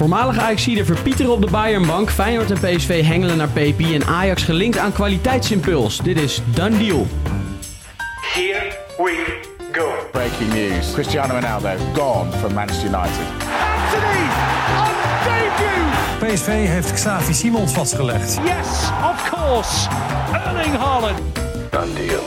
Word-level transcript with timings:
Voormalige 0.00 0.40
Ajaxiden 0.40 0.86
verpieteren 0.86 1.32
op 1.32 1.40
de 1.40 1.50
Bayernbank. 1.50 2.10
Feyenoord 2.10 2.50
en 2.50 2.76
PSV 2.76 3.04
hengelen 3.04 3.36
naar 3.36 3.48
PP. 3.48 3.80
En 3.80 4.06
Ajax 4.06 4.42
gelinkt 4.42 4.78
aan 4.78 4.92
kwaliteitsimpuls. 4.92 5.98
Dit 5.98 6.20
is 6.20 6.42
Done 6.54 6.78
Deal. 6.78 7.06
Here 8.34 8.72
we 8.96 9.40
go. 9.72 9.88
Breaking 10.12 10.52
news. 10.52 10.92
Cristiano 10.92 11.34
Ronaldo 11.34 11.68
gone 11.94 12.32
from 12.32 12.54
Manchester 12.54 12.88
United. 12.88 13.26
Anthony 13.92 14.26
on 14.76 14.92
debut. 16.18 16.34
PSV 16.34 16.46
heeft 16.46 16.92
Xavi 16.92 17.32
Simons 17.32 17.72
vastgelegd. 17.72 18.38
Yes, 18.44 18.90
of 19.12 19.30
course. 19.30 19.88
Erling 20.46 20.76
Haaland. 20.76 21.18
Done 21.70 21.92
deal. 21.94 22.22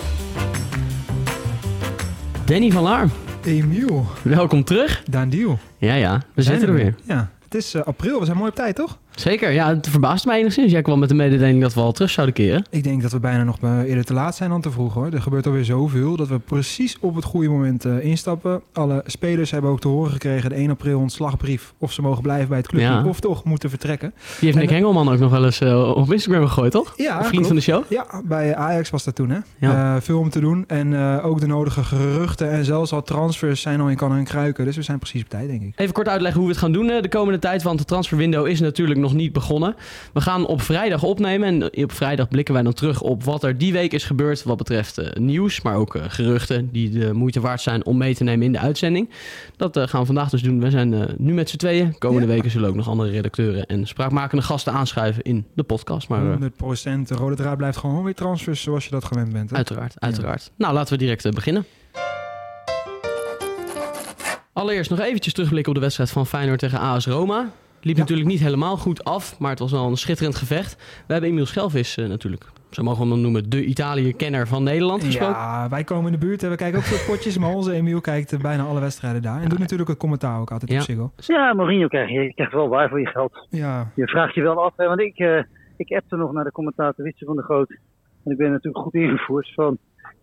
Danny 2.45 2.71
van 2.71 2.83
Laar, 2.83 3.07
Emiel, 3.43 4.05
welkom 4.21 4.63
terug. 4.63 5.03
Daan 5.09 5.29
Deal. 5.29 5.59
Ja, 5.77 5.93
ja, 5.93 6.21
we 6.33 6.41
Zijn 6.41 6.59
zitten 6.59 6.75
er 6.75 6.83
weer. 6.83 6.95
Ja, 7.03 7.29
het 7.53 7.63
is 7.63 7.73
eh, 7.73 7.83
april. 7.83 8.19
We 8.19 8.25
zijn 8.25 8.37
mooi 8.37 8.49
op 8.49 8.55
tijd, 8.55 8.75
toch? 8.75 8.99
Zeker, 9.15 9.51
ja, 9.51 9.69
het 9.75 9.89
verbaast 9.89 10.25
mij 10.25 10.39
enigszins. 10.39 10.71
Jij 10.71 10.81
kwam 10.81 10.99
met 10.99 11.09
de 11.09 11.15
mededeling 11.15 11.61
dat 11.61 11.73
we 11.73 11.79
al 11.81 11.91
terug 11.91 12.09
zouden 12.09 12.35
keren. 12.35 12.65
Ik 12.69 12.83
denk 12.83 13.01
dat 13.01 13.11
we 13.11 13.19
bijna 13.19 13.43
nog 13.43 13.57
eerder 13.85 14.03
te 14.05 14.13
laat 14.13 14.35
zijn 14.35 14.49
dan 14.49 14.61
te 14.61 14.71
vroeg, 14.71 14.93
hoor. 14.93 15.09
Er 15.13 15.21
gebeurt 15.21 15.45
alweer 15.45 15.65
zoveel 15.65 16.15
dat 16.15 16.27
we 16.27 16.39
precies 16.39 16.97
op 16.99 17.15
het 17.15 17.23
goede 17.25 17.49
moment 17.49 17.85
eh, 17.85 18.05
instappen. 18.05 18.61
Alle 18.73 19.03
spelers 19.05 19.51
hebben 19.51 19.71
ook 19.71 19.79
te 19.79 19.87
horen 19.87 20.11
gekregen 20.11 20.49
de 20.49 20.55
1 20.55 20.69
april 20.69 20.99
ontslagbrief... 20.99 21.73
of 21.77 21.91
ze 21.91 22.01
mogen 22.01 22.21
blijven 22.21 22.47
bij 22.47 22.57
het 22.57 22.67
clubje 22.67 22.87
Ja. 22.87 23.05
of 23.05 23.19
toch 23.19 23.43
moeten 23.43 23.69
vertrekken. 23.69 24.13
Die 24.15 24.25
heeft 24.39 24.55
Nick 24.57 24.67
En- 24.69 24.73
Hengelman 24.75 25.09
ook 25.09 25.19
nog 25.19 25.31
wel 25.31 25.45
eens 25.45 25.59
eh, 25.59 25.91
op 25.95 26.11
Instagram 26.11 26.47
gegooid, 26.47 26.71
toch? 26.71 26.93
Ja, 26.97 27.11
Een 27.17 27.25
vriend 27.25 27.29
klopt. 27.31 27.47
van 27.47 27.55
de 27.55 27.61
show. 27.61 27.83
Ja, 27.89 28.21
bij 28.25 28.55
Ajax 28.55 28.89
was 28.89 29.03
dat 29.03 29.15
toen, 29.15 29.29
hè? 29.29 29.37
Ja. 29.57 29.95
Eh, 29.95 30.01
veel 30.01 30.19
om 30.19 30.29
te 30.29 30.39
doen. 30.39 30.63
En 30.67 30.95
ook 31.21 31.39
de 31.39 31.47
nodige 31.47 31.83
geruchten 31.83 32.51
en 32.51 32.65
zelfs 32.65 32.91
al 32.93 33.01
transfers 33.03 33.61
zijn 33.61 33.79
al 33.81 33.89
in 33.89 33.95
kannen 33.95 34.17
en 34.17 34.23
kruiken. 34.23 34.65
Dus 34.65 34.75
we 34.75 34.81
zijn 34.81 34.99
precies 34.99 35.21
op 35.23 35.29
tijd, 35.29 35.47
denk 35.47 35.61
ik. 35.61 35.73
Even 35.75 35.93
kort 35.93 36.07
uitleggen 36.07 36.39
hoe 36.39 36.47
we 36.49 36.53
het 36.55 36.63
gaan 36.63 36.71
doen 36.73 36.87
de 37.01 37.09
komende 37.09 37.39
tijd, 37.39 37.63
want 37.63 37.79
de 37.79 37.85
transferwindow 37.85 38.47
is 38.47 38.59
natuurlijk 38.59 38.99
nog 39.03 39.13
niet 39.13 39.33
begonnen. 39.33 39.75
We 40.13 40.21
gaan 40.21 40.45
op 40.45 40.61
vrijdag 40.61 41.03
opnemen 41.03 41.47
en 41.47 41.83
op 41.83 41.91
vrijdag 41.91 42.27
blikken 42.27 42.53
wij 42.53 42.63
dan 42.63 42.73
terug 42.73 43.01
op 43.01 43.23
wat 43.23 43.43
er 43.43 43.57
die 43.57 43.73
week 43.73 43.93
is 43.93 44.03
gebeurd 44.03 44.43
wat 44.43 44.57
betreft 44.57 44.97
eh, 44.97 45.19
nieuws, 45.21 45.61
maar 45.61 45.75
ook 45.75 45.95
eh, 45.95 46.03
geruchten 46.07 46.69
die 46.71 46.89
de 46.89 47.13
moeite 47.13 47.39
waard 47.39 47.61
zijn 47.61 47.85
om 47.85 47.97
mee 47.97 48.15
te 48.15 48.23
nemen 48.23 48.45
in 48.45 48.51
de 48.51 48.59
uitzending. 48.59 49.09
Dat 49.57 49.77
eh, 49.77 49.87
gaan 49.87 49.99
we 49.99 50.05
vandaag 50.05 50.29
dus 50.29 50.41
doen. 50.41 50.59
We 50.59 50.69
zijn 50.69 51.07
nu 51.17 51.33
met 51.33 51.49
z'n 51.49 51.57
tweeën. 51.57 51.97
Komende 51.97 52.27
Ja. 52.27 52.33
weken 52.33 52.51
zullen 52.51 52.69
ook 52.69 52.75
nog 52.75 52.87
andere 52.87 53.09
redacteuren 53.09 53.65
en 53.65 53.87
spraakmakende 53.87 54.43
gasten 54.43 54.73
aanschuiven 54.73 55.23
in 55.23 55.45
de 55.55 55.63
podcast. 55.63 56.07
Maar 56.07 56.31
eh, 56.31 56.37
100% 56.39 57.07
de 57.07 57.15
rode 57.15 57.35
draad 57.35 57.57
blijft 57.57 57.77
gewoon 57.77 58.03
weer 58.03 58.15
transfers 58.15 58.61
zoals 58.61 58.83
je 58.85 58.91
dat 58.91 59.05
gewend 59.05 59.33
bent. 59.33 59.49
Hè? 59.49 59.55
Uiteraard, 59.55 59.93
uiteraard. 59.99 60.51
Nou, 60.57 60.73
laten 60.73 60.93
we 60.93 60.99
direct 60.99 61.33
beginnen. 61.33 61.65
Allereerst 64.53 64.89
nog 64.89 64.99
eventjes 64.99 65.33
terugblikken 65.33 65.69
op 65.71 65.75
de 65.77 65.83
wedstrijd 65.83 66.09
van 66.09 66.27
Feyenoord 66.27 66.59
tegen 66.59 66.79
AS 66.79 67.05
Roma. 67.05 67.51
Liep 67.83 67.95
Ja. 67.95 68.01
natuurlijk 68.01 68.29
niet 68.29 68.39
helemaal 68.39 68.77
goed 68.77 69.03
af, 69.03 69.39
maar 69.39 69.49
het 69.49 69.59
was 69.59 69.71
wel 69.71 69.87
een 69.87 69.95
schitterend 69.97 70.35
gevecht. 70.35 71.03
We 71.07 71.13
hebben 71.13 71.29
Emiel 71.29 71.45
Schelvis 71.45 71.97
eh, 71.97 72.07
natuurlijk, 72.07 72.45
zo 72.69 72.83
mogen 72.83 72.97
we 72.99 73.03
hem 73.05 73.13
dan 73.13 73.21
noemen, 73.21 73.49
de 73.49 73.65
Italië-kenner 73.65 74.47
van 74.47 74.63
Nederland 74.63 75.03
gesproken. 75.03 75.35
Ja, 75.35 75.69
wij 75.69 75.83
komen 75.83 76.05
in 76.13 76.19
de 76.19 76.25
buurt 76.25 76.43
en 76.43 76.49
we 76.49 76.55
kijken 76.55 76.77
ook 76.79 76.85
veel 76.85 77.13
potjes. 77.13 77.37
Maar 77.37 77.49
onze 77.49 77.71
Emiel 77.73 78.01
kijkt 78.01 78.33
eh, 78.33 78.39
bijna 78.39 78.63
alle 78.63 78.79
wedstrijden 78.79 79.21
daar. 79.21 79.41
En 79.41 79.49
doet 79.49 79.59
natuurlijk 79.59 79.89
het 79.89 79.97
commentaar 79.99 80.39
ook 80.39 80.51
altijd 80.51 80.71
Ja. 80.71 80.77
op 80.77 80.83
Ziggo. 80.83 81.11
Ja, 81.17 81.53
Mourinho 81.53 81.87
krijg 81.87 82.09
je. 82.09 82.19
Je 82.21 82.33
krijgt 82.33 82.53
wel 82.53 82.67
waar 82.69 82.89
voor 82.89 82.99
je 82.99 83.07
geld. 83.07 83.47
Ja, 83.49 83.91
Je 83.95 84.07
vraagt 84.07 84.33
je 84.35 84.41
wel 84.41 84.63
af, 84.63 84.73
hè, 84.75 84.87
want 84.87 84.99
ik, 84.99 85.17
eh 85.17 85.43
ik 85.77 85.91
appte 85.91 86.15
nog 86.15 86.31
naar 86.31 86.43
de 86.43 86.51
commentator 86.51 87.03
Witse 87.03 87.25
van 87.25 87.35
der 87.35 87.43
Groot. 87.43 87.69
En 88.23 88.31
ik 88.31 88.37
ben 88.37 88.51
natuurlijk 88.51 88.83
goed 88.83 88.93
ingevoerd 88.93 89.53
van, 89.53 89.77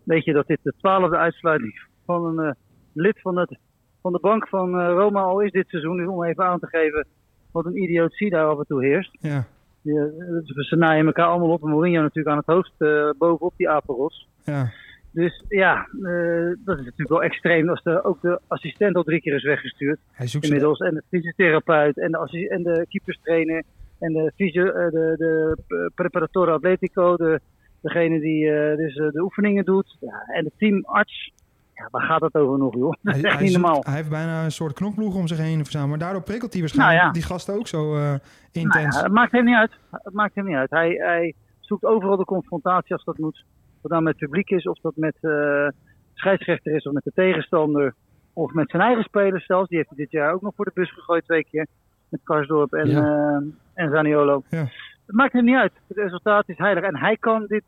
weet 0.04 0.24
je 0.24 0.32
dat 0.32 0.46
dit 0.46 0.58
de 0.62 0.72
twaalfde 0.78 1.16
uitsluiting 1.16 1.80
van 2.06 2.38
een 2.38 2.54
lid 2.92 3.20
van, 3.20 3.38
het, 3.38 3.58
van 4.02 4.12
de 4.12 4.18
bank 4.20 4.48
van 4.48 4.80
eh, 4.80 4.86
Roma 4.88 5.20
al 5.20 5.40
is 5.40 5.50
dit 5.52 5.68
seizoen. 5.68 5.96
Dus 5.96 6.06
om 6.06 6.24
even 6.24 6.44
aan 6.44 6.58
te 6.58 6.66
geven 6.66 7.06
wat 7.52 7.66
een 7.66 7.82
idiotie 7.82 8.30
daar 8.30 8.46
af 8.46 8.58
en 8.58 8.66
toe 8.66 8.84
heerst. 8.84 9.10
ja, 9.20 9.46
Je, 9.82 10.42
ze 10.68 10.76
naaien 10.76 11.06
elkaar 11.06 11.26
allemaal 11.26 11.50
op. 11.50 11.62
En 11.62 11.68
Mourinho 11.68 12.00
natuurlijk 12.00 12.28
aan 12.28 12.42
het 12.44 12.46
hoofd 12.46 12.72
eh, 12.78 13.10
bovenop 13.18 13.52
die 13.56 13.68
apenros. 13.68 14.28
ja. 14.44 14.72
Dus 15.12 15.44
ja, 15.48 15.88
eh, 16.02 16.56
dat 16.64 16.78
is 16.78 16.84
natuurlijk 16.84 17.08
wel 17.08 17.22
extreem. 17.22 17.68
Als 17.68 17.82
de, 17.82 18.04
ook 18.04 18.20
de 18.20 18.40
assistent 18.46 18.96
al 18.96 19.02
drie 19.02 19.20
keer 19.20 19.34
is 19.34 19.42
weggestuurd 19.42 19.98
Hij 20.12 20.26
zoekt 20.26 20.44
ze 20.44 20.52
inmiddels. 20.52 20.78
En 20.78 20.94
de 20.94 21.02
fysiotherapeut 21.08 21.98
en 21.98 22.10
de, 22.12 22.48
en 22.48 22.62
de 22.62 22.86
keeperstrainer 22.88 23.62
en 23.98 24.12
de, 24.12 24.32
fysio, 24.34 24.64
eh, 24.64 24.90
de, 24.90 25.14
de 25.16 25.90
preparatore 25.94 26.50
atletico, 26.50 27.16
de, 27.16 27.40
degene 27.80 28.20
die 28.20 28.44
dus 28.76 28.94
de 28.94 29.22
oefeningen 29.22 29.64
doet. 29.64 29.96
Ja, 30.00 30.22
en 30.26 30.44
de 30.44 30.52
teamarts. 30.56 31.32
Ja, 31.80 31.88
waar 31.90 32.02
gaat 32.02 32.20
het 32.20 32.34
over 32.34 32.58
nog, 32.58 32.74
joh? 32.74 32.92
Dat 33.02 33.14
is 33.14 33.20
Hij, 33.20 33.30
echt 33.30 33.34
hij 33.38 33.46
niet 33.46 33.52
normaal. 33.58 33.80
hij 33.86 33.94
heeft 33.94 34.08
bijna 34.10 34.44
een 34.44 34.50
soort 34.52 34.72
knokploeg 34.72 35.14
om 35.14 35.26
zich 35.26 35.38
heen 35.38 35.62
verzameld. 35.62 35.90
Maar 35.90 35.98
daardoor 35.98 36.22
prikkelt 36.22 36.52
hij 36.52 36.60
waarschijnlijk 36.60 36.96
Nou 36.98 37.08
ja. 37.14 37.20
die 37.20 37.28
gasten 37.28 37.54
ook 37.54 37.66
zo 37.66 37.94
eh, 37.94 38.00
Nou 38.02 38.18
intens. 38.52 38.96
ja, 38.96 39.02
het 39.02 39.12
maakt 39.12 39.32
hem 39.32 39.44
niet 39.44 39.54
uit. 39.56 39.72
Het 39.90 40.12
maakt 40.14 40.34
hem 40.34 40.44
niet 40.44 40.56
uit. 40.56 40.70
Hij, 40.70 40.88
hij 40.90 41.34
zoekt 41.60 41.84
overal 41.84 42.16
de 42.16 42.24
confrontatie 42.24 42.92
als 42.94 43.04
dat 43.04 43.18
moet. 43.18 43.44
Of 43.74 43.80
dat 43.82 43.90
nou 43.90 44.02
met 44.02 44.12
het 44.12 44.22
publiek 44.30 44.50
is, 44.50 44.64
of 44.66 44.78
dat 44.80 44.96
met 44.96 45.16
eh 45.20 45.68
scheidsrechter 46.14 46.74
is, 46.74 46.84
of 46.86 46.92
met 46.92 47.04
de 47.04 47.12
tegenstander. 47.14 47.94
Of 48.32 48.52
met 48.52 48.70
zijn 48.70 48.82
eigen 48.82 49.04
spelers 49.04 49.46
zelfs. 49.46 49.68
Die 49.68 49.76
heeft 49.76 49.88
hij 49.88 49.98
dit 49.98 50.10
jaar 50.10 50.32
ook 50.32 50.42
nog 50.42 50.52
voor 50.56 50.64
de 50.64 50.70
bus 50.74 50.92
gegooid 50.92 51.24
twee 51.24 51.44
keer. 51.50 51.66
Met 52.08 52.20
Karsdorp 52.24 52.72
en, 52.72 52.90
Ja. 52.90 53.02
eh, 53.04 53.82
en 53.84 53.90
Zaniolo. 53.90 54.42
Ja. 54.48 54.58
Het 55.06 55.16
maakt 55.16 55.32
hem 55.32 55.44
niet 55.44 55.56
uit. 55.56 55.72
Het 55.88 55.96
resultaat 55.96 56.48
is 56.48 56.58
heilig. 56.58 56.84
En 56.84 56.96
hij 56.98 57.16
kan 57.16 57.44
dit 57.46 57.64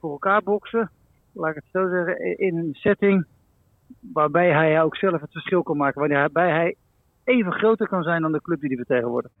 voor 0.00 0.10
elkaar 0.10 0.42
boksen. 0.42 0.90
Laat 1.32 1.50
ik 1.50 1.54
het 1.54 1.64
zo 1.72 1.88
zeggen. 1.88 2.38
In 2.38 2.56
een 2.56 2.74
setting 2.74 3.26
waarbij 4.00 4.52
hij 4.52 4.82
ook 4.82 4.96
zelf 4.96 5.20
het 5.20 5.32
verschil 5.32 5.62
kan 5.62 5.76
maken. 5.76 6.08
Waarbij 6.08 6.50
hij 6.50 6.76
even 7.24 7.52
groter 7.52 7.88
kan 7.88 8.02
zijn 8.02 8.22
dan 8.22 8.32
de 8.32 8.40
club 8.42 8.60
die 8.60 8.68
hij 8.68 8.76
vertegenwoordigt. 8.76 9.34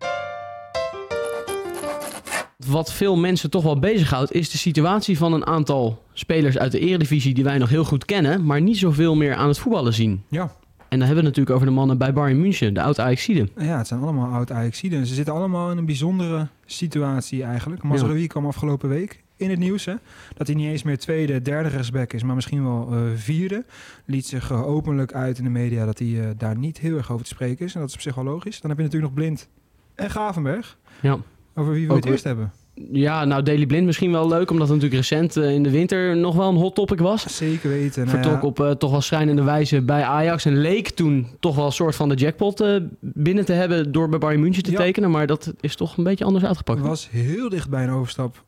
Wat 2.66 2.92
veel 2.92 3.16
mensen 3.16 3.50
toch 3.50 3.62
wel 3.62 3.78
bezighoudt, 3.78 4.32
is 4.32 4.50
de 4.50 4.58
situatie 4.58 5.18
van 5.18 5.32
een 5.32 5.46
aantal 5.46 6.02
spelers 6.12 6.58
uit 6.58 6.72
de 6.72 6.78
eredivisie 6.78 7.34
die 7.34 7.44
wij 7.44 7.58
nog 7.58 7.68
heel 7.68 7.84
goed 7.84 8.04
kennen, 8.04 8.46
maar 8.46 8.60
niet 8.60 8.76
zoveel 8.76 9.16
meer 9.16 9.34
aan 9.34 9.48
het 9.48 9.58
voetballen 9.58 9.92
zien. 9.92 10.22
Ja. 10.28 10.50
En 10.88 11.00
dan 11.00 11.08
hebben 11.08 11.24
we 11.24 11.28
het 11.30 11.38
natuurlijk 11.38 11.56
over 11.56 11.66
de 11.66 11.72
mannen 11.72 11.98
bij 11.98 12.12
Bayern 12.12 12.40
München, 12.40 12.74
de 12.74 12.82
oud 12.82 12.98
Ajaxiden. 12.98 13.50
Ja, 13.56 13.78
het 13.78 13.86
zijn 13.86 14.00
allemaal 14.00 14.32
oud 14.32 14.50
Ajaxiden. 14.50 15.06
Ze 15.06 15.14
zitten 15.14 15.34
allemaal 15.34 15.70
in 15.70 15.78
een 15.78 15.86
bijzondere 15.86 16.48
situatie 16.64 17.42
eigenlijk. 17.42 17.82
Mazraoui 17.82 18.26
kwam 18.26 18.46
afgelopen 18.46 18.88
week 18.88 19.23
in 19.36 19.50
het 19.50 19.58
nieuws. 19.58 19.84
Hè? 19.84 19.94
Dat 20.34 20.46
hij 20.46 20.56
niet 20.56 20.68
eens 20.68 20.82
meer 20.82 20.98
tweede, 20.98 21.42
derde 21.42 21.68
rechtsback 21.68 22.12
is, 22.12 22.22
maar 22.22 22.34
misschien 22.34 22.64
wel 22.64 22.88
eh, 22.92 23.00
vierde. 23.14 23.64
Liet 24.04 24.26
zich 24.26 24.50
eh, 24.50 24.66
openlijk 24.66 25.12
uit 25.12 25.38
in 25.38 25.44
de 25.44 25.50
media 25.50 25.84
dat 25.84 25.98
hij 25.98 26.20
eh, 26.20 26.30
daar 26.36 26.56
niet 26.56 26.78
heel 26.78 26.96
erg 26.96 27.12
over 27.12 27.26
te 27.26 27.34
spreken 27.34 27.66
is. 27.66 27.74
En 27.74 27.80
dat 27.80 27.88
is 27.88 27.94
op 27.94 28.00
zich 28.00 28.14
wel 28.14 28.24
logisch. 28.24 28.60
Dan 28.60 28.70
heb 28.70 28.78
je 28.78 28.84
natuurlijk 28.84 29.12
nog 29.12 29.22
Blind 29.22 29.48
en 29.94 30.10
Gavenberg. 30.10 30.78
Ja. 31.00 31.18
Over 31.54 31.72
wie 31.72 31.88
we 31.88 31.94
het 31.94 32.04
eerst 32.04 32.24
hebben. 32.24 32.52
Ja, 32.92 33.24
nou 33.24 33.42
Daily 33.42 33.66
Blind 33.66 33.86
misschien 33.86 34.10
wel 34.10 34.28
leuk, 34.28 34.50
omdat 34.50 34.68
het 34.68 34.76
natuurlijk 34.76 35.08
recent 35.08 35.36
eh, 35.36 35.50
in 35.54 35.62
de 35.62 35.70
winter 35.70 36.16
nog 36.16 36.34
wel 36.34 36.48
een 36.48 36.56
hot 36.56 36.74
topic 36.74 36.98
was. 36.98 37.36
Zeker 37.36 37.68
weten. 37.68 38.04
Nou 38.06 38.16
Vertrok 38.16 38.40
ja, 38.42 38.48
op 38.48 38.60
eh, 38.60 38.70
toch 38.70 38.90
wel 38.90 39.00
schrijnende 39.00 39.42
wijze 39.42 39.82
bij 39.82 40.02
Ajax 40.02 40.44
en 40.44 40.56
leek 40.60 40.88
toen 40.88 41.26
toch 41.40 41.56
wel 41.56 41.66
een 41.66 41.72
soort 41.72 41.94
van 41.94 42.08
de 42.08 42.14
jackpot 42.14 42.60
eh, 42.60 42.76
binnen 43.00 43.44
te 43.44 43.52
hebben 43.52 43.92
door 43.92 44.08
bij 44.08 44.18
Bayern 44.18 44.40
München 44.40 44.62
te 44.62 44.70
Ja. 44.70 44.76
tekenen, 44.76 45.10
maar 45.10 45.26
dat 45.26 45.52
is 45.60 45.76
toch 45.76 45.96
een 45.96 46.04
beetje 46.04 46.24
anders 46.24 46.44
uitgepakt. 46.44 46.80
hè? 46.80 46.86
was 46.88 47.08
heel 47.10 47.48
dicht 47.48 47.68
bij 47.70 47.82
een 47.84 47.90
overstap 47.90 48.44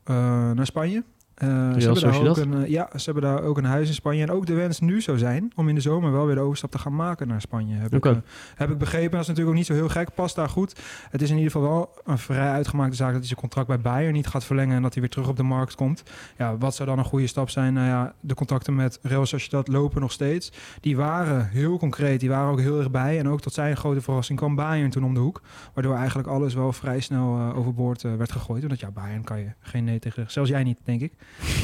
naar 0.53 0.65
Spanje. 0.65 1.03
Eh, 1.37 1.47
ze, 1.77 1.85
hebben 1.85 2.01
daar 2.01 2.27
ook 2.27 2.37
een, 2.37 2.63
eh, 2.63 2.69
ja, 2.69 2.89
ze 2.95 3.11
hebben 3.11 3.23
daar 3.23 3.43
ook 3.43 3.57
een 3.57 3.65
huis 3.65 3.87
in 3.87 3.93
Spanje. 3.93 4.21
En 4.21 4.31
ook 4.31 4.45
de 4.45 4.53
wens 4.53 4.79
nu 4.79 5.01
zou 5.01 5.17
zijn 5.17 5.51
om 5.55 5.69
in 5.69 5.75
de 5.75 5.81
zomer 5.81 6.11
wel 6.11 6.25
weer 6.25 6.35
de 6.35 6.41
overstap 6.41 6.71
te 6.71 6.77
gaan 6.77 6.95
maken 6.95 7.27
naar 7.27 7.41
Spanje. 7.41 7.75
Heb, 7.75 7.93
ik, 7.93 8.05
eh, 8.05 8.15
heb 8.55 8.69
ik 8.69 8.77
begrepen. 8.77 9.11
Dat 9.11 9.21
is 9.21 9.27
natuurlijk 9.27 9.49
ook 9.49 9.57
niet 9.57 9.65
zo 9.65 9.73
heel 9.73 9.89
gek. 9.89 10.13
Past 10.13 10.35
daar 10.35 10.49
goed. 10.49 10.79
Het 11.09 11.21
is 11.21 11.29
in 11.29 11.35
ieder 11.35 11.51
geval 11.51 11.69
wel 11.69 11.93
een 12.05 12.17
vrij 12.17 12.49
uitgemaakte 12.49 12.95
zaak 12.95 13.07
dat 13.07 13.17
hij 13.17 13.27
zijn 13.27 13.39
contract 13.39 13.67
bij 13.67 13.79
Bayern 13.79 14.13
niet 14.13 14.27
gaat 14.27 14.45
verlengen 14.45 14.75
en 14.75 14.81
dat 14.81 14.93
hij 14.93 15.01
weer 15.01 15.11
terug 15.11 15.27
op 15.27 15.35
de 15.35 15.43
markt 15.43 15.75
komt. 15.75 16.03
Ja, 16.37 16.57
wat 16.57 16.75
zou 16.75 16.89
dan 16.89 16.97
een 16.97 17.05
goede 17.05 17.27
stap 17.27 17.49
zijn? 17.49 17.73
Nou 17.73 17.87
ja, 17.87 18.13
de 18.19 18.33
contacten 18.33 18.75
met 18.75 18.99
Real 19.01 19.25
Sociedad 19.25 19.67
lopen 19.67 20.01
nog 20.01 20.11
steeds. 20.11 20.51
Die 20.81 20.95
waren 20.95 21.49
heel 21.49 21.77
concreet. 21.77 22.19
Die 22.19 22.29
waren 22.29 22.51
ook 22.51 22.59
heel 22.59 22.77
erg 22.77 22.91
bij. 22.91 23.19
En 23.19 23.29
ook 23.29 23.41
tot 23.41 23.53
zijn 23.53 23.77
grote 23.77 24.01
verrassing 24.01 24.39
kwam 24.39 24.55
Bayern 24.55 24.89
toen 24.89 25.05
om 25.05 25.13
de 25.13 25.19
hoek. 25.19 25.41
Waardoor 25.73 25.95
eigenlijk 25.95 26.27
alles 26.27 26.53
wel 26.53 26.73
vrij 26.73 26.99
snel 26.99 27.53
overboord 27.53 28.01
werd 28.01 28.31
gegooid. 28.31 28.67
Want 28.67 28.79
ja, 28.79 28.91
Bayern 28.91 29.23
kan 29.23 29.39
je 29.39 29.53
geen 29.59 29.83
nee 29.83 29.99
tegen. 29.99 30.25
Zelfs 30.27 30.49
jij 30.49 30.63
niet, 30.63 30.77
denk 30.83 31.01
ik. 31.01 31.13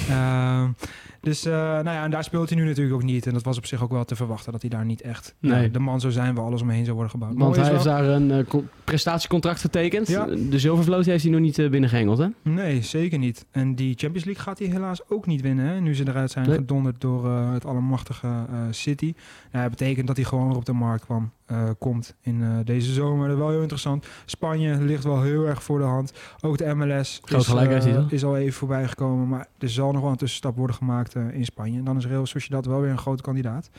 Um. 0.10 0.76
Dus 1.24 1.46
eh, 1.46 1.52
nou 1.54 1.84
ja, 1.90 2.04
en 2.04 2.12
daar 2.12 2.24
speelt 2.24 2.50
hij 2.50 2.58
nu 2.60 2.66
natuurlijk 2.66 2.96
ook 2.96 3.04
niet. 3.04 3.26
En 3.28 3.34
dat 3.34 3.44
was 3.44 3.58
op 3.58 3.66
zich 3.66 3.84
ook 3.84 3.92
wel 3.92 4.06
te 4.06 4.16
verwachten 4.16 4.52
dat 4.52 4.62
hij 4.62 4.70
daar 4.70 4.86
niet 4.86 5.02
echt 5.02 5.36
ja, 5.40 5.50
Nee. 5.56 5.72
de 5.72 5.80
man 5.80 6.00
zou 6.00 6.14
zijn 6.14 6.36
waar 6.36 6.46
alles 6.46 6.62
omheen 6.62 6.84
zou 6.84 6.94
worden 6.94 7.12
gebouwd. 7.12 7.34
Want 7.38 7.56
hij 7.56 7.66
is 7.66 7.72
heeft 7.72 7.84
daar 7.84 8.04
een 8.06 8.32
eh, 8.32 8.46
co- 8.48 8.64
prestatiecontract 8.84 9.62
getekend. 9.62 10.08
Ja. 10.08 10.26
De 10.26 10.60
zilvervloot 10.60 11.06
heeft 11.06 11.24
hij 11.24 11.32
nog 11.32 11.42
niet 11.42 11.60
eh, 11.60 11.70
binnengehengeld, 11.70 12.18
hè? 12.18 12.28
Nee, 12.42 12.82
zeker 12.82 13.18
niet. 13.20 13.46
En 13.52 13.76
die 13.76 13.96
Champions 13.98 14.26
League 14.26 14.44
gaat 14.44 14.60
hij 14.60 14.68
helaas 14.68 15.10
ook 15.10 15.26
niet 15.26 15.42
winnen. 15.42 15.66
Hè? 15.66 15.80
Nu 15.80 15.96
ze 15.96 16.08
eruit 16.08 16.32
zijn 16.32 16.48
Nee. 16.48 16.56
gedonderd 16.58 17.02
door 17.02 17.26
eh, 17.28 17.54
het 17.54 17.66
allemachtige 17.66 18.28
eh, 18.28 18.60
City. 18.72 19.14
Nou, 19.52 19.70
dat 19.70 19.78
betekent 19.78 20.08
dat 20.08 20.16
hij 20.16 20.26
gewoon 20.26 20.48
weer 20.48 20.56
op 20.58 20.66
de 20.66 20.74
markt 20.74 21.06
kwam, 21.06 21.32
eh, 21.46 21.70
komt 21.80 22.16
in 22.22 22.42
eh, 22.44 22.50
deze 22.64 22.92
zomer. 22.94 23.28
Dat 23.28 23.36
is 23.38 23.42
wel 23.44 23.52
heel 23.52 23.62
interessant. 23.62 24.06
Spanje 24.26 24.78
ligt 24.82 25.04
wel 25.04 25.22
heel 25.22 25.46
erg 25.46 25.64
voor 25.64 25.80
de 25.80 25.86
hand. 25.86 26.14
Ook 26.42 26.58
de 26.58 26.74
MLS 26.76 27.20
Groot 27.24 27.42
is, 27.72 27.86
eh, 27.86 28.04
is 28.10 28.24
al 28.24 28.38
even 28.38 28.54
voorbij 28.54 28.88
gekomen. 28.88 29.28
Maar 29.28 29.48
er 29.58 29.70
zal 29.70 29.92
nog 29.92 30.02
wel 30.02 30.12
een 30.12 30.18
tussenstap 30.18 30.58
worden 30.58 30.76
gemaakt. 30.76 31.13
Eh, 31.16 31.34
in 31.34 31.46
Spanje. 31.46 31.78
En 31.78 31.86
dan 31.86 31.98
is 31.98 32.06
Real 32.06 32.26
Sociedad 32.26 32.66
wel 32.66 32.82
weer 32.82 32.90
een 32.90 32.98
grote 32.98 33.24
kandidaat. 33.24 33.70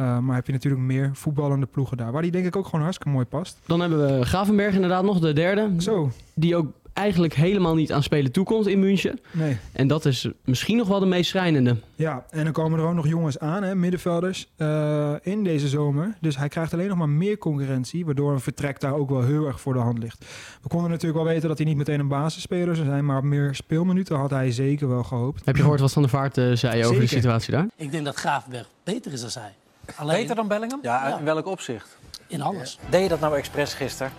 Uh, 0.00 0.18
maar 0.18 0.34
heb 0.36 0.46
je 0.46 0.52
natuurlijk 0.52 0.82
meer 0.82 1.10
voetballende 1.12 1.66
ploegen 1.66 1.96
daar. 1.96 2.12
Waar 2.12 2.22
die 2.22 2.30
denk 2.30 2.46
ik 2.46 2.56
ook 2.56 2.64
gewoon 2.64 2.80
hartstikke 2.80 3.12
mooi 3.12 3.26
past. 3.26 3.58
Dan 3.66 3.80
hebben 3.80 4.18
we 4.18 4.24
Gravenberg 4.24 4.74
inderdaad 4.74 5.04
nog, 5.04 5.20
de 5.20 5.32
derde. 5.32 5.70
Zo. 5.78 6.10
Die 6.34 6.56
ook 6.56 6.72
eigenlijk 6.94 7.34
helemaal 7.34 7.74
niet 7.74 7.92
aan 7.92 8.02
spelen 8.02 8.32
toekomt 8.32 8.66
in 8.66 8.78
München. 8.78 9.20
Nee. 9.30 9.56
En 9.72 9.88
dat 9.88 10.04
is 10.04 10.28
misschien 10.44 10.76
nog 10.76 10.88
wel 10.88 10.98
de 11.00 11.06
meest 11.06 11.30
schrijnende. 11.30 11.76
Ja, 11.94 12.24
en 12.30 12.44
dan 12.44 12.52
komen 12.52 12.78
er 12.78 12.86
ook 12.86 12.94
nog 12.94 13.08
jongens 13.08 13.38
aan, 13.38 13.62
hè, 13.62 13.74
middenvelders, 13.74 14.48
uh, 14.58 15.12
in 15.22 15.44
deze 15.44 15.68
zomer. 15.68 16.14
Dus 16.20 16.36
hij 16.36 16.48
krijgt 16.48 16.72
alleen 16.72 16.88
nog 16.88 16.98
maar 16.98 17.08
meer 17.08 17.38
concurrentie, 17.38 18.04
waardoor 18.04 18.32
een 18.32 18.40
vertrek 18.40 18.80
daar 18.80 18.94
ook 18.94 19.10
wel 19.10 19.22
heel 19.22 19.46
erg 19.46 19.60
voor 19.60 19.72
de 19.72 19.78
hand 19.78 19.98
ligt. 19.98 20.24
We 20.62 20.68
konden 20.68 20.90
natuurlijk 20.90 21.22
wel 21.24 21.32
weten 21.32 21.48
dat 21.48 21.58
hij 21.58 21.66
niet 21.66 21.76
meteen 21.76 22.00
een 22.00 22.08
basisspeler 22.08 22.74
zou 22.76 22.86
zijn, 22.88 23.04
maar 23.06 23.24
meer 23.24 23.54
speelminuten 23.54 24.16
had 24.16 24.30
hij 24.30 24.50
zeker 24.52 24.88
wel 24.88 25.02
gehoopt. 25.04 25.42
Heb 25.44 25.56
je 25.56 25.62
gehoord 25.62 25.80
wat 25.80 25.92
Van 25.92 26.02
der 26.02 26.10
Vaart 26.10 26.38
uh, 26.38 26.52
zei 26.56 26.74
over 26.74 26.86
Zeker. 26.88 27.00
de 27.00 27.06
situatie 27.06 27.52
daar? 27.52 27.66
Ik 27.76 27.90
denk 27.90 28.04
dat 28.04 28.14
Gravenberg 28.16 28.68
beter 28.84 29.12
is 29.12 29.20
dan 29.20 29.30
zij. 29.30 29.52
Alleen 29.96 30.20
Beter 30.20 30.36
dan 30.36 30.48
Bellingham? 30.48 30.78
Ja, 30.82 31.08
Ja. 31.08 31.18
in 31.18 31.24
welk 31.24 31.46
opzicht? 31.46 31.96
in 32.26 32.42
alles. 32.42 32.78
Deed 32.90 33.02
je 33.02 33.08
dat 33.08 33.20
nou 33.20 33.36
expres 33.36 33.74
gisteren? 33.74 34.12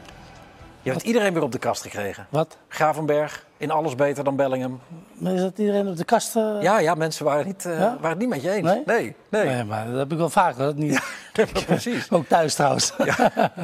Je 0.86 0.92
hebt 0.92 1.04
iedereen 1.04 1.34
weer 1.34 1.44
op 1.44 1.52
de 1.52 1.58
kast 1.58 1.82
gekregen. 1.82 2.28
Wat? 2.30 2.58
Gravenberg, 2.68 3.46
in 3.58 3.72
alles 3.72 3.96
beter 3.96 4.24
dan 4.24 4.36
Bellingham. 4.36 4.80
Maar 5.14 5.34
is 5.34 5.42
dat 5.42 5.58
iedereen 5.58 5.88
op 5.88 5.98
de 5.98 6.04
kast? 6.04 6.36
eh? 6.36 6.62
Ja, 6.62 6.80
ja, 6.80 6.96
mensen 6.96 7.26
waren, 7.26 7.46
niet, 7.46 7.66
eh, 7.66 7.80
Ja? 7.80 7.96
waren 7.96 8.10
het 8.10 8.18
niet 8.20 8.30
met 8.30 8.42
je 8.42 8.52
eens. 8.52 8.66
Nee? 8.66 8.84
nee. 8.86 9.16
nee. 9.30 9.46
Nee, 9.46 9.64
maar 9.64 9.88
dat 9.88 9.98
heb 9.98 10.12
ik 10.12 10.18
wel 10.18 10.30
vaker. 10.30 10.64
Dat 10.64 10.76
niet. 10.76 11.02
precies. 11.66 12.10
Ook 12.12 12.28
thuis 12.28 12.54
trouwens. 12.54 12.94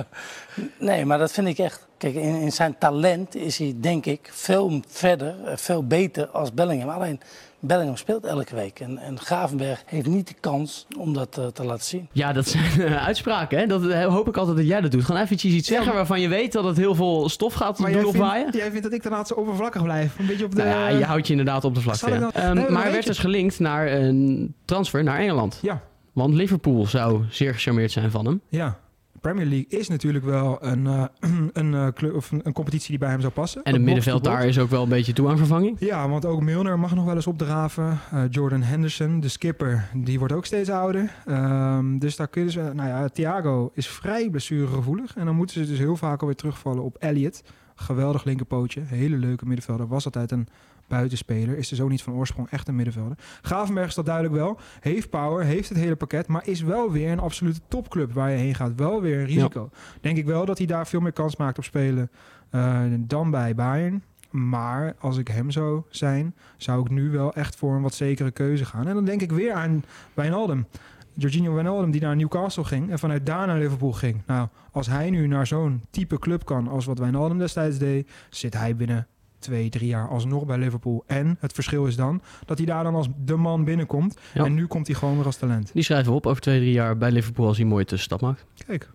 nee, 0.79 1.06
maar 1.06 1.18
dat 1.18 1.31
vind 1.31 1.47
ik 1.47 1.57
echt. 1.57 1.88
Kijk, 1.97 2.13
in, 2.15 2.35
in 2.35 2.51
zijn 2.51 2.77
talent 2.77 3.35
is 3.35 3.57
hij 3.57 3.73
denk 3.77 4.06
ik 4.06 4.29
veel 4.31 4.81
verder, 4.88 5.35
eh, 5.45 5.57
veel 5.57 5.88
beter 5.88 6.27
als 6.27 6.53
Bellingham. 6.53 6.89
Alleen 6.89 7.21
Bellingham 7.63 7.98
speelt 7.98 8.25
elke 8.25 8.56
week. 8.56 8.80
En, 8.80 8.98
en 8.98 9.19
Gravenberg 9.19 9.84
heeft 9.86 10.08
niet 10.08 10.28
de 10.28 10.34
kans 10.40 10.88
om 10.98 11.13
dat 11.13 11.38
eh, 11.38 11.46
te 11.48 11.63
laten 11.66 11.86
zien. 11.86 12.08
Ja, 12.12 12.34
dat 12.34 12.48
zijn 12.48 12.81
eh, 12.81 13.06
uitspraken. 13.06 13.60
Hè? 13.60 13.68
Dat 13.68 13.88
eh, 13.88 14.06
hoop 14.06 14.28
ik 14.28 14.38
altijd 14.38 14.58
dat 14.58 14.68
jij 14.68 14.81
dat 14.81 14.92
doet. 14.92 15.04
Gewoon 15.04 15.22
eventjes 15.22 15.54
iets 15.54 15.68
zeggen 15.68 15.94
waarvan 15.94 16.22
je 16.22 16.28
weet 16.28 16.52
dat 16.52 16.63
het 16.63 16.78
heel 16.78 16.96
veel 16.96 17.30
stof 17.30 17.54
gaat 17.54 17.78
doen 17.78 17.92
jij 17.92 18.04
opwaaien. 18.04 18.42
vindt, 18.42 18.58
jij 18.58 18.69
vindt 18.69 18.84
dat 18.84 18.94
ik 18.94 19.04
daarna 19.04 19.24
zo 19.24 19.34
overvlakkig 19.34 19.84
blijf. 19.84 20.19
Een 20.19 20.25
beetje 20.25 20.46
op 20.46 20.56
de... 20.56 20.63
Nou 20.63 20.69
ja, 20.69 20.88
je 20.88 21.04
houdt 21.04 21.25
je 21.28 21.31
inderdaad 21.34 21.63
op 21.63 21.75
de 21.75 21.81
vlakte. 21.81 22.10
Ja. 22.10 22.30
Ehm, 22.34 22.54
Nee, 22.54 22.63
maar 22.63 22.72
maar 22.72 22.92
werd 22.92 23.06
dus 23.06 23.19
gelinkt 23.19 23.60
naar 23.60 23.92
een 23.92 24.54
transfer 24.66 25.04
naar 25.04 25.19
Engeland. 25.19 25.60
Ja, 25.62 25.81
Want 26.14 26.34
Liverpool 26.34 26.86
zou 26.86 27.24
zeer 27.30 27.54
gecharmeerd 27.54 27.92
zijn 27.92 28.12
van 28.12 28.25
hem. 28.25 28.42
ja. 28.50 28.80
Premier 29.21 29.45
League 29.45 29.79
is 29.79 29.88
natuurlijk 29.88 30.25
wel 30.25 30.57
een, 30.62 30.88
eh, 30.88 31.03
een, 31.53 31.73
eh, 31.73 31.88
club, 31.88 32.15
of 32.15 32.31
een, 32.31 32.41
een 32.44 32.53
competitie 32.53 32.89
die 32.89 32.97
bij 32.97 33.09
hem 33.09 33.21
zou 33.21 33.33
passen. 33.33 33.63
En 33.63 33.73
het 33.73 33.81
middenveld 33.81 34.23
daar 34.23 34.45
is 34.45 34.59
ook 34.59 34.69
wel 34.69 34.83
een 34.83 34.89
beetje 34.89 35.13
toe 35.13 35.29
aan 35.29 35.38
vervanging. 35.38 35.77
Ja, 35.79 36.09
want 36.09 36.25
ook 36.25 36.41
Milner 36.41 36.79
mag 36.79 36.95
nog 36.95 37.06
wel 37.06 37.15
eens 37.15 37.27
opdraven. 37.27 38.00
Eh, 38.12 38.23
Jordan 38.29 38.62
Henderson, 38.62 39.19
de 39.19 39.27
skipper, 39.27 39.89
die 39.94 40.19
wordt 40.19 40.33
ook 40.33 40.45
steeds 40.45 40.69
ouder. 40.69 41.15
Ehm, 41.25 41.97
dus 41.97 42.15
daar 42.15 42.27
kunnen 42.27 42.51
ze... 42.51 42.71
Nou 42.73 42.89
ja, 42.89 43.07
Thiago 43.07 43.71
is 43.73 43.88
vrij 43.88 44.29
blessuregevoelig. 44.29 45.15
En 45.15 45.25
dan 45.25 45.35
moeten 45.35 45.65
ze 45.65 45.71
dus 45.71 45.79
heel 45.79 45.95
vaak 45.95 46.21
alweer 46.21 46.35
terugvallen 46.35 46.83
op 46.83 46.95
Elliot. 47.00 47.44
Geweldig 47.75 48.23
linkerpootje. 48.23 48.81
Hele 48.81 49.15
leuke 49.15 49.45
middenvelder. 49.45 49.88
Was 49.88 50.06
altijd 50.06 50.31
een 50.31 50.47
buitenspeler. 50.88 51.57
Is 51.57 51.68
dus 51.68 51.81
ook 51.81 51.89
niet 51.89 52.03
van 52.03 52.13
oorsprong 52.13 52.50
echt 52.50 52.68
een 52.68 52.75
middenvelder. 52.75 53.18
Gravenberg 53.41 53.88
is 53.88 53.95
dat 53.95 54.06
duidelijk 54.06 54.35
wel. 54.35 54.59
Heeft 54.79 55.09
power, 55.09 55.44
heeft 55.44 55.69
het 55.69 55.77
hele 55.77 55.95
pakket. 55.95 56.27
Maar 56.27 56.47
is 56.47 56.62
wel 56.62 56.91
weer 56.91 57.12
een 57.12 57.19
absolute 57.19 57.59
topclub 57.68 58.13
waar 58.13 58.31
je 58.31 58.38
heen 58.38 58.56
gaat. 58.56 58.75
Wel 58.75 59.01
weer 59.01 59.19
een 59.19 59.25
risico. 59.25 59.69
Denk 60.01 60.18
ik 60.18 60.25
wel 60.25 60.45
dat 60.45 60.57
hij 60.57 60.68
daar 60.68 60.88
veel 60.88 61.00
meer 61.00 61.12
kans 61.12 61.35
maakt 61.35 61.57
op 61.57 61.63
spelen 61.63 62.12
eh, 62.50 62.81
dan 63.00 63.31
bij 63.31 63.56
Bayern. 63.56 64.03
Maar 64.29 64.95
als 65.00 65.18
ik 65.18 65.27
hem 65.27 65.51
zou 65.51 65.81
zijn, 65.89 66.35
zou 66.57 66.81
ik 66.81 66.89
nu 66.89 67.09
wel 67.09 67.33
echt 67.33 67.56
voor 67.56 67.75
een 67.75 67.81
wat 67.81 67.94
zekere 67.94 68.31
keuze 68.31 68.65
gaan. 68.65 68.88
En 68.88 68.94
dan 68.94 69.06
denk 69.06 69.21
ik 69.21 69.31
weer 69.31 69.53
aan 69.53 69.83
Wijnaldum. 70.13 70.68
Jorginho 71.13 71.54
Wijnaldum 71.54 71.92
die 71.92 72.02
naar 72.02 72.16
Newcastle 72.16 72.63
ging 72.63 72.90
en 72.90 73.00
vanuit 73.00 73.25
daar 73.25 73.48
naar 73.48 73.60
Liverpool 73.60 73.92
ging. 73.92 74.22
Nou, 74.28 74.48
als 74.72 74.88
hij 74.88 75.10
nu 75.10 75.28
naar 75.28 75.48
zo'n 75.48 75.81
type 75.90 76.19
club 76.19 76.46
kan 76.46 76.68
als 76.68 76.86
wat 76.86 77.00
Wijnaldum 77.00 77.38
destijds 77.38 77.78
deed, 77.78 78.10
zit 78.30 78.54
hij 78.54 78.75
binnen 78.75 79.08
twee, 79.40 79.69
drie 79.69 79.88
jaar 79.88 80.08
alsnog 80.10 80.46
bij 80.46 80.58
Liverpool. 80.58 81.04
En 81.08 81.38
het 81.40 81.54
verschil 81.54 81.86
is 81.86 81.96
dan 81.96 82.22
dat 82.46 82.58
hij 82.58 82.68
daar 82.68 82.84
dan 82.84 82.96
als 82.96 83.08
de 83.25 83.36
man 83.36 83.63
binnenkomt. 83.63 84.18
Ja. 84.34 84.46
En 84.46 84.54
nu 84.54 84.68
komt 84.68 84.88
hij 84.88 84.96
gewoon 84.96 85.16
weer 85.16 85.25
als 85.25 85.38
talent. 85.38 85.74
Die 85.74 85.84
schrijven 85.84 86.12
we 86.12 86.18
op 86.18 86.25
over 86.25 86.42
twee, 86.42 86.60
drie 86.60 86.72
jaar 86.72 86.98
bij 86.98 87.12
Liverpool 87.12 87.48
als 87.48 87.56
hij 87.56 87.66
een 87.66 87.72
mooie 87.72 87.86
tussenstap 87.86 88.22
maakt. 88.22 88.46
Kijk. 88.66 88.90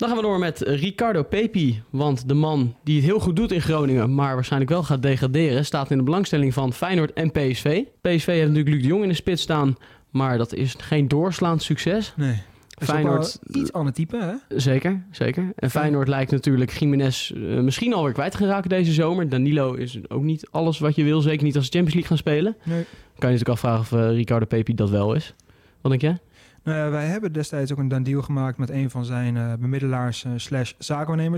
Dan 0.00 0.08
gaan 0.08 0.18
we 0.18 0.24
door 0.24 0.38
met 0.38 0.60
Ricardo 0.60 1.22
Pepi. 1.22 1.82
Want 1.90 2.28
de 2.28 2.34
man 2.34 2.74
die 2.84 2.96
het 2.96 3.04
heel 3.04 3.18
goed 3.20 3.36
doet 3.36 3.52
in 3.52 3.60
Groningen, 3.60 4.14
maar 4.14 4.34
waarschijnlijk 4.34 4.70
wel 4.70 4.82
gaat 4.82 5.02
degraderen, 5.02 5.64
staat 5.64 5.90
in 5.90 5.96
de 5.98 6.02
belangstelling 6.04 6.54
van 6.54 6.72
Feyenoord 6.72 7.12
en 7.12 7.30
PSV. 7.30 7.82
PSV 8.00 8.26
heeft 8.26 8.48
natuurlijk 8.48 8.68
Luc 8.68 8.82
de 8.82 8.88
Jong 8.88 9.02
in 9.02 9.08
de 9.08 9.14
spits 9.14 9.42
staan, 9.42 9.76
maar 10.10 10.38
dat 10.38 10.54
is 10.54 10.74
geen 10.78 11.08
doorslaand 11.08 11.62
succes. 11.62 12.12
Nee. 12.16 12.42
Is 12.78 12.86
Feyenoord- 12.86 13.38
iets 13.52 13.72
ander 13.72 13.92
type, 13.92 14.16
hè? 14.16 14.56
Zeker, 14.58 15.02
zeker. 15.10 15.52
En 15.56 15.70
Feyenoord 15.70 16.08
lijkt 16.08 16.30
natuurlijk 16.30 16.78
Jiménez 16.78 17.30
eh, 17.30 17.40
misschien 17.40 17.94
alweer 17.94 18.12
kwijt 18.12 18.30
te 18.32 18.36
geraken 18.36 18.68
deze 18.68 18.92
zomer. 18.92 19.28
Danilo 19.28 19.72
is 19.72 19.98
ook 20.08 20.22
niet 20.22 20.48
alles 20.50 20.78
wat 20.78 20.94
je 20.94 21.04
wil, 21.04 21.20
zeker 21.20 21.44
niet 21.44 21.56
als 21.56 21.64
ze 21.64 21.70
Champions 21.70 21.94
League 21.94 22.10
gaan 22.10 22.18
spelen. 22.18 22.56
Nee. 22.62 22.84
Kan 23.18 23.30
je 23.30 23.36
natuurlijk 23.38 23.48
afvragen 23.48 23.80
of 23.80 23.92
eh, 23.92 24.10
Ricardo 24.10 24.46
Pepi 24.46 24.74
dat 24.74 24.90
wel 24.90 25.14
is. 25.14 25.34
Wat 25.80 25.90
denk 25.90 26.02
jij? 26.02 26.18
Nou 26.62 26.78
ja, 26.78 26.90
wij 26.90 27.06
hebben 27.06 27.32
destijds 27.32 27.72
ook 27.72 27.78
een 27.78 27.88
dan 27.88 28.02
deal 28.02 28.22
gemaakt 28.22 28.58
met 28.58 28.70
een 28.70 28.90
van 28.90 29.04
zijn 29.04 29.36
eh, 29.36 29.52
bemiddelaars 29.60 30.24
eh, 30.24 30.32
slash 30.36 30.72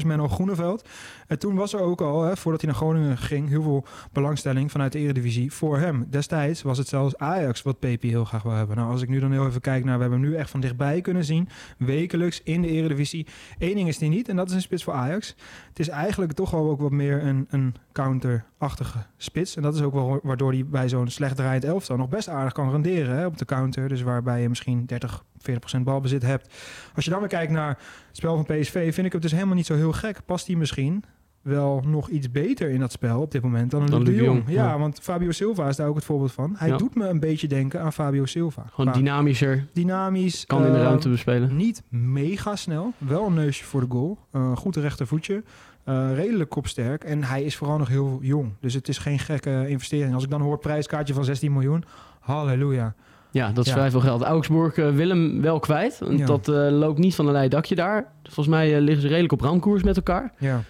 Menno 0.04 0.28
Groeneveld. 0.28 0.88
En 1.26 1.38
toen 1.38 1.54
was 1.54 1.72
er 1.72 1.80
ook 1.80 2.00
al, 2.00 2.22
hè, 2.22 2.36
voordat 2.36 2.60
hij 2.60 2.70
naar 2.70 2.80
Groningen 2.80 3.18
ging, 3.18 3.48
heel 3.48 3.62
veel 3.62 3.84
belangstelling 4.12 4.70
vanuit 4.70 4.92
de 4.92 4.98
Eredivisie 4.98 5.52
voor 5.52 5.78
hem. 5.78 6.06
Destijds 6.10 6.62
was 6.62 6.78
het 6.78 6.88
zelfs 6.88 7.16
Ajax 7.16 7.62
wat 7.62 7.78
Pepi 7.78 8.08
heel 8.08 8.24
graag 8.24 8.42
wil 8.42 8.52
hebben. 8.52 8.76
Nou, 8.76 8.90
als 8.90 9.02
ik 9.02 9.08
nu 9.08 9.20
dan 9.20 9.32
heel 9.32 9.46
even 9.46 9.60
kijk 9.60 9.84
naar, 9.84 9.94
we 9.94 10.00
hebben 10.00 10.20
hem 10.20 10.30
nu 10.30 10.36
echt 10.36 10.50
van 10.50 10.60
dichtbij 10.60 11.00
kunnen 11.00 11.24
zien, 11.24 11.48
wekelijks 11.78 12.42
in 12.42 12.62
de 12.62 12.68
Eredivisie. 12.68 13.26
Eén 13.58 13.74
ding 13.74 13.88
is 13.88 13.98
die 13.98 14.08
niet 14.08 14.28
en 14.28 14.36
dat 14.36 14.48
is 14.48 14.54
een 14.54 14.60
spits 14.60 14.84
voor 14.84 14.94
Ajax. 14.94 15.36
Het 15.68 15.78
is 15.78 15.88
eigenlijk 15.88 16.32
toch 16.32 16.50
wel 16.50 16.70
ook 16.70 16.80
wat 16.80 16.90
meer 16.90 17.24
een, 17.24 17.46
een 17.50 17.74
counterachtige 17.92 18.98
spits. 19.16 19.56
En 19.56 19.62
dat 19.62 19.74
is 19.74 19.82
ook 19.82 19.92
wel 19.92 20.20
waardoor 20.22 20.52
hij 20.52 20.66
bij 20.66 20.88
zo'n 20.88 21.08
slecht 21.08 21.36
draaiend 21.36 21.64
elftal 21.64 21.96
nog 21.96 22.08
best 22.08 22.28
aardig 22.28 22.52
kan 22.52 22.70
renderen 22.70 23.16
hè, 23.16 23.26
op 23.26 23.38
de 23.38 23.44
counter. 23.44 23.88
Dus 23.88 24.02
waarbij 24.02 24.42
je 24.42 24.48
misschien 24.48 24.86
30, 24.86 25.11
40% 25.50 25.80
balbezit 25.82 26.22
hebt. 26.22 26.54
Als 26.94 27.04
je 27.04 27.10
dan 27.10 27.20
weer 27.20 27.28
kijkt 27.28 27.52
naar 27.52 27.68
het 28.08 28.16
spel 28.16 28.34
van 28.34 28.44
PSV, 28.56 28.94
vind 28.94 29.06
ik 29.06 29.12
het 29.12 29.22
dus 29.22 29.32
helemaal 29.32 29.54
niet 29.54 29.66
zo 29.66 29.74
heel 29.74 29.92
gek. 29.92 30.18
Past 30.26 30.46
hij 30.46 30.56
misschien 30.56 31.04
wel 31.42 31.82
nog 31.86 32.08
iets 32.08 32.30
beter 32.30 32.68
in 32.70 32.80
dat 32.80 32.92
spel 32.92 33.20
op 33.20 33.30
dit 33.30 33.42
moment 33.42 33.70
dan 33.70 33.82
een 33.82 33.90
Dan 33.90 33.98
Luc 34.02 34.06
de 34.08 34.12
Luc 34.14 34.20
de 34.20 34.26
Jong. 34.26 34.42
Ja, 34.46 34.52
ja. 34.68 34.78
want 34.78 34.98
Fabio 35.02 35.30
Silva 35.30 35.68
is 35.68 35.76
daar 35.76 35.88
ook 35.88 35.94
het 35.94 36.04
voorbeeld 36.04 36.32
van. 36.32 36.54
Hij 36.56 36.68
Ja. 36.68 36.76
doet 36.76 36.94
me 36.94 37.08
een 37.08 37.20
beetje 37.20 37.46
denken 37.48 37.80
aan 37.80 37.92
Fabio 37.92 38.24
Silva. 38.24 38.64
Gewoon 38.72 38.92
dynamischer, 38.92 39.66
dynamisch. 39.72 40.46
kan 40.46 40.64
in 40.66 40.72
de 40.72 40.78
eh, 40.78 40.84
ruimte 40.84 41.08
bespelen. 41.08 41.56
niet 41.56 41.82
mega 41.88 42.56
snel. 42.56 42.92
Wel 42.98 43.26
een 43.26 43.34
neusje 43.34 43.64
voor 43.64 43.80
de 43.80 43.86
goal. 43.88 44.18
Eh, 44.30 44.56
goed 44.56 44.76
rechtervoetje. 44.76 45.42
eh 45.84 46.08
redelijk 46.14 46.50
kopsterk. 46.50 47.04
En 47.04 47.24
hij 47.24 47.42
is 47.42 47.56
vooral 47.56 47.78
nog 47.78 47.88
heel 47.88 48.18
jong. 48.20 48.52
Dus 48.60 48.74
het 48.74 48.88
is 48.88 48.98
geen 48.98 49.18
gekke 49.18 49.64
investering. 49.68 50.14
Als 50.14 50.24
ik 50.24 50.30
dan 50.30 50.40
hoor 50.40 50.58
prijskaartje 50.58 51.14
van 51.14 51.24
16 51.24 51.52
miljoen. 51.52 51.84
Halleluja. 52.20 52.94
Ja, 53.32 53.52
dat 53.52 53.64
is 53.64 53.70
Ja. 53.70 53.76
vrij 53.76 53.90
veel 53.90 54.00
geld. 54.00 54.22
Augsburg 54.22 54.76
eh, 54.76 54.90
wil 54.90 55.08
hem 55.08 55.40
wel 55.42 55.58
kwijt. 55.58 55.98
want 55.98 56.18
Ja. 56.18 56.26
Dat 56.26 56.48
eh, 56.48 56.54
loopt 56.70 56.98
niet 56.98 57.14
van 57.14 57.26
een 57.26 57.32
leien 57.32 57.50
dakje 57.50 57.74
daar. 57.74 58.06
Volgens 58.22 58.46
mij 58.46 58.74
eh, 58.76 58.80
liggen 58.80 59.02
ze 59.02 59.08
redelijk 59.08 59.32
op 59.32 59.40
randkoers 59.40 59.82
met 59.82 59.96
elkaar. 59.96 60.32
Ja. 60.38 60.60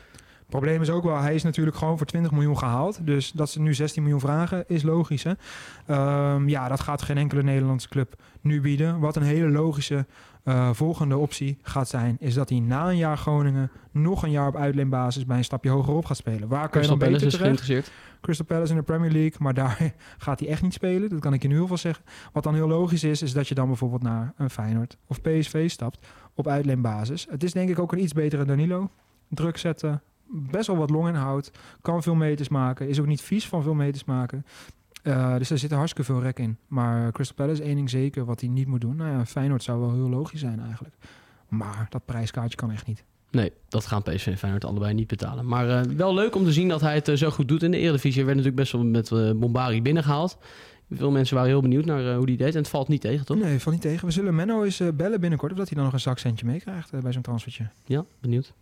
Probleem 0.52 0.80
is 0.80 0.90
ook 0.90 1.04
wel, 1.04 1.18
hij 1.18 1.34
is 1.34 1.42
natuurlijk 1.42 1.76
gewoon 1.76 1.96
voor 1.96 2.06
20 2.06 2.32
miljoen 2.32 2.58
gehaald. 2.58 3.06
Dus 3.06 3.32
dat 3.32 3.50
ze 3.50 3.60
nu 3.60 3.74
16 3.74 4.02
miljoen 4.02 4.20
vragen, 4.20 4.64
is 4.68 4.82
logisch. 4.82 5.22
Hè? 5.22 5.32
Ehm, 5.86 6.48
ja, 6.48 6.68
dat 6.68 6.80
gaat 6.80 7.02
geen 7.02 7.18
enkele 7.18 7.42
Nederlandse 7.42 7.88
club 7.88 8.14
nu 8.40 8.60
bieden. 8.60 8.98
Wat 8.98 9.16
een 9.16 9.22
hele 9.22 9.48
logische 9.48 10.06
eh, 10.44 10.70
volgende 10.72 11.16
optie 11.16 11.58
gaat 11.62 11.88
zijn, 11.88 12.16
is 12.20 12.34
dat 12.34 12.48
hij 12.48 12.58
na 12.58 12.88
een 12.88 12.96
jaar 12.96 13.18
Groningen 13.18 13.70
nog 13.90 14.22
een 14.22 14.30
jaar 14.30 14.46
op 14.46 14.56
uitleenbasis 14.56 15.26
bij 15.26 15.36
een 15.36 15.44
stapje 15.44 15.70
hogerop 15.70 16.04
gaat 16.04 16.16
spelen. 16.16 16.48
Waar 16.48 16.68
kan 16.68 16.82
je 16.82 16.88
dan 16.88 16.98
Palace 16.98 17.14
beter 17.14 17.26
is 17.26 17.34
terecht? 17.34 17.60
geïnteresseerd. 17.60 18.20
Crystal 18.20 18.46
Palace 18.46 18.70
in 18.70 18.78
de 18.78 18.82
Premier 18.82 19.10
League, 19.10 19.36
maar 19.38 19.54
daar 19.54 19.92
gaat 20.18 20.40
hij 20.40 20.48
echt 20.48 20.62
niet 20.62 20.72
spelen. 20.72 21.08
Dat 21.08 21.20
kan 21.20 21.32
ik 21.32 21.42
je 21.42 21.48
nu 21.48 21.54
heel 21.54 21.66
veel 21.66 21.76
zeggen. 21.76 22.04
Wat 22.32 22.42
dan 22.42 22.54
heel 22.54 22.68
logisch 22.68 23.04
is, 23.04 23.22
is 23.22 23.32
dat 23.32 23.48
je 23.48 23.54
dan 23.54 23.66
bijvoorbeeld 23.66 24.02
naar 24.02 24.32
een 24.36 24.50
Feyenoord 24.50 24.96
of 25.06 25.20
PSV 25.20 25.70
stapt 25.70 26.06
op 26.34 26.48
uitleenbasis. 26.48 27.26
Het 27.30 27.42
is 27.42 27.52
denk 27.52 27.68
ik 27.68 27.78
ook 27.78 27.92
een 27.92 28.02
iets 28.02 28.12
betere 28.12 28.44
Danilo. 28.44 28.90
Druk 29.28 29.56
zetten, 29.56 30.02
best 30.32 30.66
wel 30.66 30.76
wat 30.76 30.90
longinhoud, 30.90 31.50
kan 31.80 32.02
veel 32.02 32.14
meters 32.14 32.48
maken, 32.48 32.88
is 32.88 33.00
ook 33.00 33.06
niet 33.06 33.20
vies 33.20 33.48
van 33.48 33.62
veel 33.62 33.74
meters 33.74 34.04
maken. 34.04 34.44
Eh, 35.02 35.36
dus 35.36 35.50
er 35.50 35.58
zit 35.58 35.70
hartstikke 35.70 36.12
veel 36.12 36.22
rek 36.22 36.38
in. 36.38 36.58
Maar 36.66 37.12
Crystal 37.12 37.36
Palace 37.36 37.60
is 37.60 37.66
één 37.66 37.76
ding 37.76 37.90
zeker 37.90 38.24
wat 38.24 38.40
hij 38.40 38.48
niet 38.48 38.66
moet 38.66 38.80
doen. 38.80 38.96
Nou 38.96 39.10
ja, 39.10 39.26
Feyenoord 39.26 39.62
zou 39.62 39.80
wel 39.80 39.92
heel 39.92 40.08
logisch 40.08 40.40
zijn 40.40 40.60
eigenlijk. 40.60 40.94
Maar 41.48 41.86
dat 41.88 42.04
prijskaartje 42.04 42.56
kan 42.56 42.70
echt 42.70 42.86
niet. 42.86 43.04
Nee, 43.32 43.52
dat 43.68 43.86
gaan 43.86 44.02
PSV 44.02 44.26
en 44.26 44.38
Feyenoord 44.38 44.64
allebei 44.64 44.94
niet 44.94 45.06
betalen. 45.06 45.46
Maar 45.46 45.68
eh, 45.68 45.80
wel 45.96 46.14
leuk 46.14 46.34
om 46.34 46.44
te 46.44 46.52
zien 46.52 46.68
dat 46.68 46.80
hij 46.80 46.94
het 46.94 47.08
eh, 47.08 47.16
zo 47.16 47.30
goed 47.30 47.48
doet 47.48 47.62
in 47.62 47.70
de 47.70 47.76
Eredivisie. 47.76 48.24
Hij 48.24 48.24
werd 48.24 48.36
natuurlijk 48.36 48.62
best 48.62 48.72
wel 48.72 48.84
met 48.84 49.10
eh, 49.10 49.40
Bombari 49.40 49.82
binnengehaald. 49.82 50.38
Veel 50.90 51.10
mensen 51.10 51.36
waren 51.36 51.50
heel 51.50 51.60
benieuwd 51.60 51.84
naar 51.84 52.14
hoe 52.14 52.26
die 52.26 52.36
deed. 52.36 52.54
En 52.54 52.60
het 52.60 52.68
valt 52.68 52.88
niet 52.88 53.00
tegen, 53.00 53.26
toch? 53.26 53.38
Nee, 53.38 53.58
valt 53.58 53.74
niet 53.74 53.84
tegen. 53.84 54.06
We 54.06 54.12
zullen 54.12 54.34
Menno 54.34 54.62
eens 54.62 54.80
bellen 54.94 55.20
binnenkort... 55.20 55.52
of 55.52 55.58
dat 55.58 55.66
hij 55.66 55.76
dan 55.76 55.84
nog 55.84 55.94
een 55.94 56.00
zakcentje 56.00 56.46
meekrijgt 56.46 57.00
bij 57.02 57.12
zo'n 57.12 57.22
transfertje. 57.22 57.68
Ja, 57.86 58.04
benieuwd. 58.20 58.52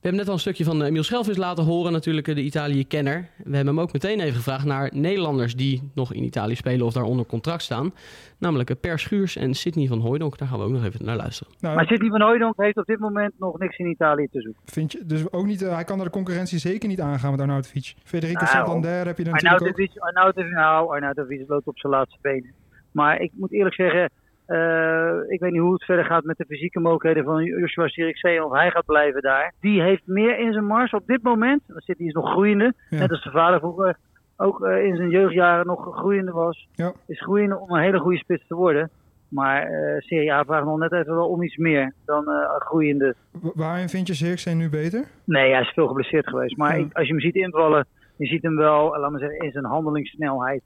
We 0.00 0.04
hebben 0.08 0.20
net 0.20 0.28
al 0.28 0.36
een 0.36 0.46
stukje 0.46 0.64
van 0.64 0.82
Emiel 0.82 1.02
Schelvis 1.02 1.36
laten 1.36 1.64
horen, 1.64 1.92
natuurlijk 1.92 2.26
de 2.26 2.42
Italië-kenner. 2.42 3.28
We 3.36 3.56
hebben 3.56 3.74
hem 3.74 3.80
ook 3.80 3.92
meteen 3.92 4.20
even 4.20 4.34
gevraagd 4.34 4.64
naar 4.64 4.90
Nederlanders 4.92 5.56
die 5.56 5.90
nog 5.94 6.12
in 6.12 6.22
Italië 6.22 6.54
spelen 6.54 6.86
of 6.86 6.92
daar 6.92 7.02
onder 7.02 7.26
contract 7.26 7.62
staan. 7.62 7.92
Namelijk 8.38 8.80
Per 8.80 8.98
Schuurs 8.98 9.36
en 9.36 9.54
Sidney 9.54 9.86
van 9.86 10.00
Hooijdonk. 10.00 10.38
Daar 10.38 10.48
gaan 10.48 10.58
we 10.58 10.64
ook 10.64 10.70
nog 10.70 10.84
even 10.84 11.04
naar 11.04 11.16
luisteren. 11.16 11.52
Nou, 11.60 11.74
maar 11.74 11.86
Sidney 11.86 12.10
van 12.10 12.20
Hooijdonk 12.20 12.54
heeft 12.56 12.76
op 12.76 12.86
dit 12.86 12.98
moment 12.98 13.32
nog 13.38 13.58
niks 13.58 13.78
in 13.78 13.86
Italië 13.86 14.28
te 14.30 14.40
zoeken. 14.40 14.62
Vind 14.64 14.92
je 14.92 15.06
dus 15.06 15.32
ook 15.32 15.46
niet, 15.46 15.62
uh, 15.62 15.74
hij 15.74 15.84
kan 15.84 15.98
er 15.98 16.04
de 16.04 16.10
concurrentie 16.10 16.58
zeker 16.58 16.88
niet 16.88 17.00
aangaan 17.00 17.30
met 17.30 17.40
Arnautovic. 17.40 17.94
Federico 18.04 18.44
nou, 18.44 18.56
Santander 18.56 19.06
heb 19.06 19.18
je 19.18 19.24
dan 19.24 19.32
natuurlijk 19.32 19.60
Arnautovic, 19.60 19.90
ook. 19.96 20.04
Arnautovic, 20.04 20.52
nou, 20.52 20.90
Arnautovic 20.90 21.44
loopt 21.48 21.66
op 21.66 21.78
zijn 21.78 21.92
laatste 21.92 22.18
benen. 22.20 22.52
Maar 22.90 23.20
ik 23.20 23.30
moet 23.34 23.52
eerlijk 23.52 23.74
zeggen, 23.74 24.10
uh, 24.48 25.14
ik 25.28 25.40
weet 25.40 25.52
niet 25.52 25.60
hoe 25.60 25.72
het 25.72 25.84
verder 25.84 26.04
gaat 26.04 26.24
met 26.24 26.36
de 26.36 26.44
fysieke 26.44 26.80
mogelijkheden 26.80 27.24
van 27.24 27.44
Joshua 27.44 27.88
Sirikzee 27.88 28.44
of 28.44 28.52
hij 28.52 28.70
gaat 28.70 28.86
blijven 28.86 29.22
daar. 29.22 29.54
Die 29.60 29.82
heeft 29.82 30.02
meer 30.06 30.38
in 30.38 30.52
zijn 30.52 30.66
mars 30.66 30.92
op 30.92 31.06
dit 31.06 31.22
moment. 31.22 31.62
Dan 31.66 31.80
zit 31.80 31.98
hij 31.98 32.06
is 32.06 32.12
nog 32.12 32.30
groeiende. 32.30 32.74
Net 32.90 33.10
als 33.10 33.22
zijn 33.22 33.34
vader 33.34 33.58
vroeger 33.58 33.96
ook 34.36 34.60
uh, 34.60 34.84
in 34.84 34.96
zijn 34.96 35.10
jeugdjaren 35.10 35.66
nog 35.66 35.96
groeiende 35.96 36.32
was. 36.32 36.68
Ja. 36.72 36.92
Is 37.06 37.20
groeiende 37.20 37.58
om 37.58 37.70
een 37.70 37.82
hele 37.82 37.98
goede 37.98 38.18
spits 38.18 38.46
te 38.46 38.54
worden. 38.54 38.90
Maar 39.28 39.70
uh, 39.70 40.00
Serie 40.00 40.32
A 40.32 40.44
vraagt 40.44 40.64
nog 40.64 40.78
net 40.78 40.92
even 40.92 41.14
wel 41.14 41.28
om 41.28 41.42
iets 41.42 41.56
meer 41.56 41.92
dan 42.04 42.24
uh, 42.28 42.56
groeiende. 42.58 43.14
Waarin 43.54 43.88
vind 43.88 44.06
je 44.06 44.14
Zirkzee 44.14 44.54
nu 44.54 44.68
beter? 44.68 45.04
Nee, 45.24 45.52
hij 45.52 45.60
is 45.60 45.72
veel 45.72 45.86
geblesseerd 45.86 46.28
geweest. 46.28 46.56
Maar 46.56 46.78
ik, 46.78 46.92
als 46.92 47.06
je 47.06 47.12
hem 47.12 47.22
ziet 47.22 47.34
invallen, 47.34 47.86
je 48.16 48.26
ziet 48.26 48.42
hem 48.42 48.56
wel, 48.56 48.98
laat 48.98 49.10
maar 49.10 49.20
zeggen, 49.20 49.38
in 49.38 49.52
zijn 49.52 49.64
handelingssnelheid. 49.64 50.62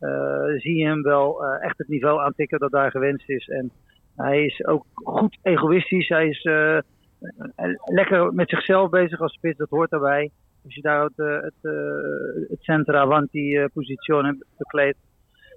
Uh, 0.00 0.60
zie 0.60 0.76
je 0.76 0.86
hem 0.86 1.02
wel 1.02 1.44
echt 1.44 1.78
het 1.78 1.88
niveau 1.88 2.20
aantikken 2.20 2.58
dat 2.58 2.70
daar 2.70 2.90
gewenst 2.90 3.28
is. 3.28 3.48
En 3.48 3.70
hij 4.16 4.44
is 4.44 4.66
ook 4.66 4.84
goed 4.94 5.38
egoïstisch. 5.42 6.08
Hij 6.08 6.28
is 6.28 6.42
lekker 7.84 8.34
met 8.34 8.48
zichzelf 8.48 8.90
bezig 8.90 9.20
als 9.20 9.32
spits, 9.32 9.58
dat 9.58 9.70
hoort 9.70 9.90
daarbij. 9.90 10.30
Als 10.64 10.74
je 10.74 10.82
daar 10.82 11.04
het, 11.04 11.16
het, 11.16 11.74
het 12.48 12.62
centra 12.62 13.00
avanti 13.00 13.66
positie 13.72 14.44
bekleedt, 14.56 14.98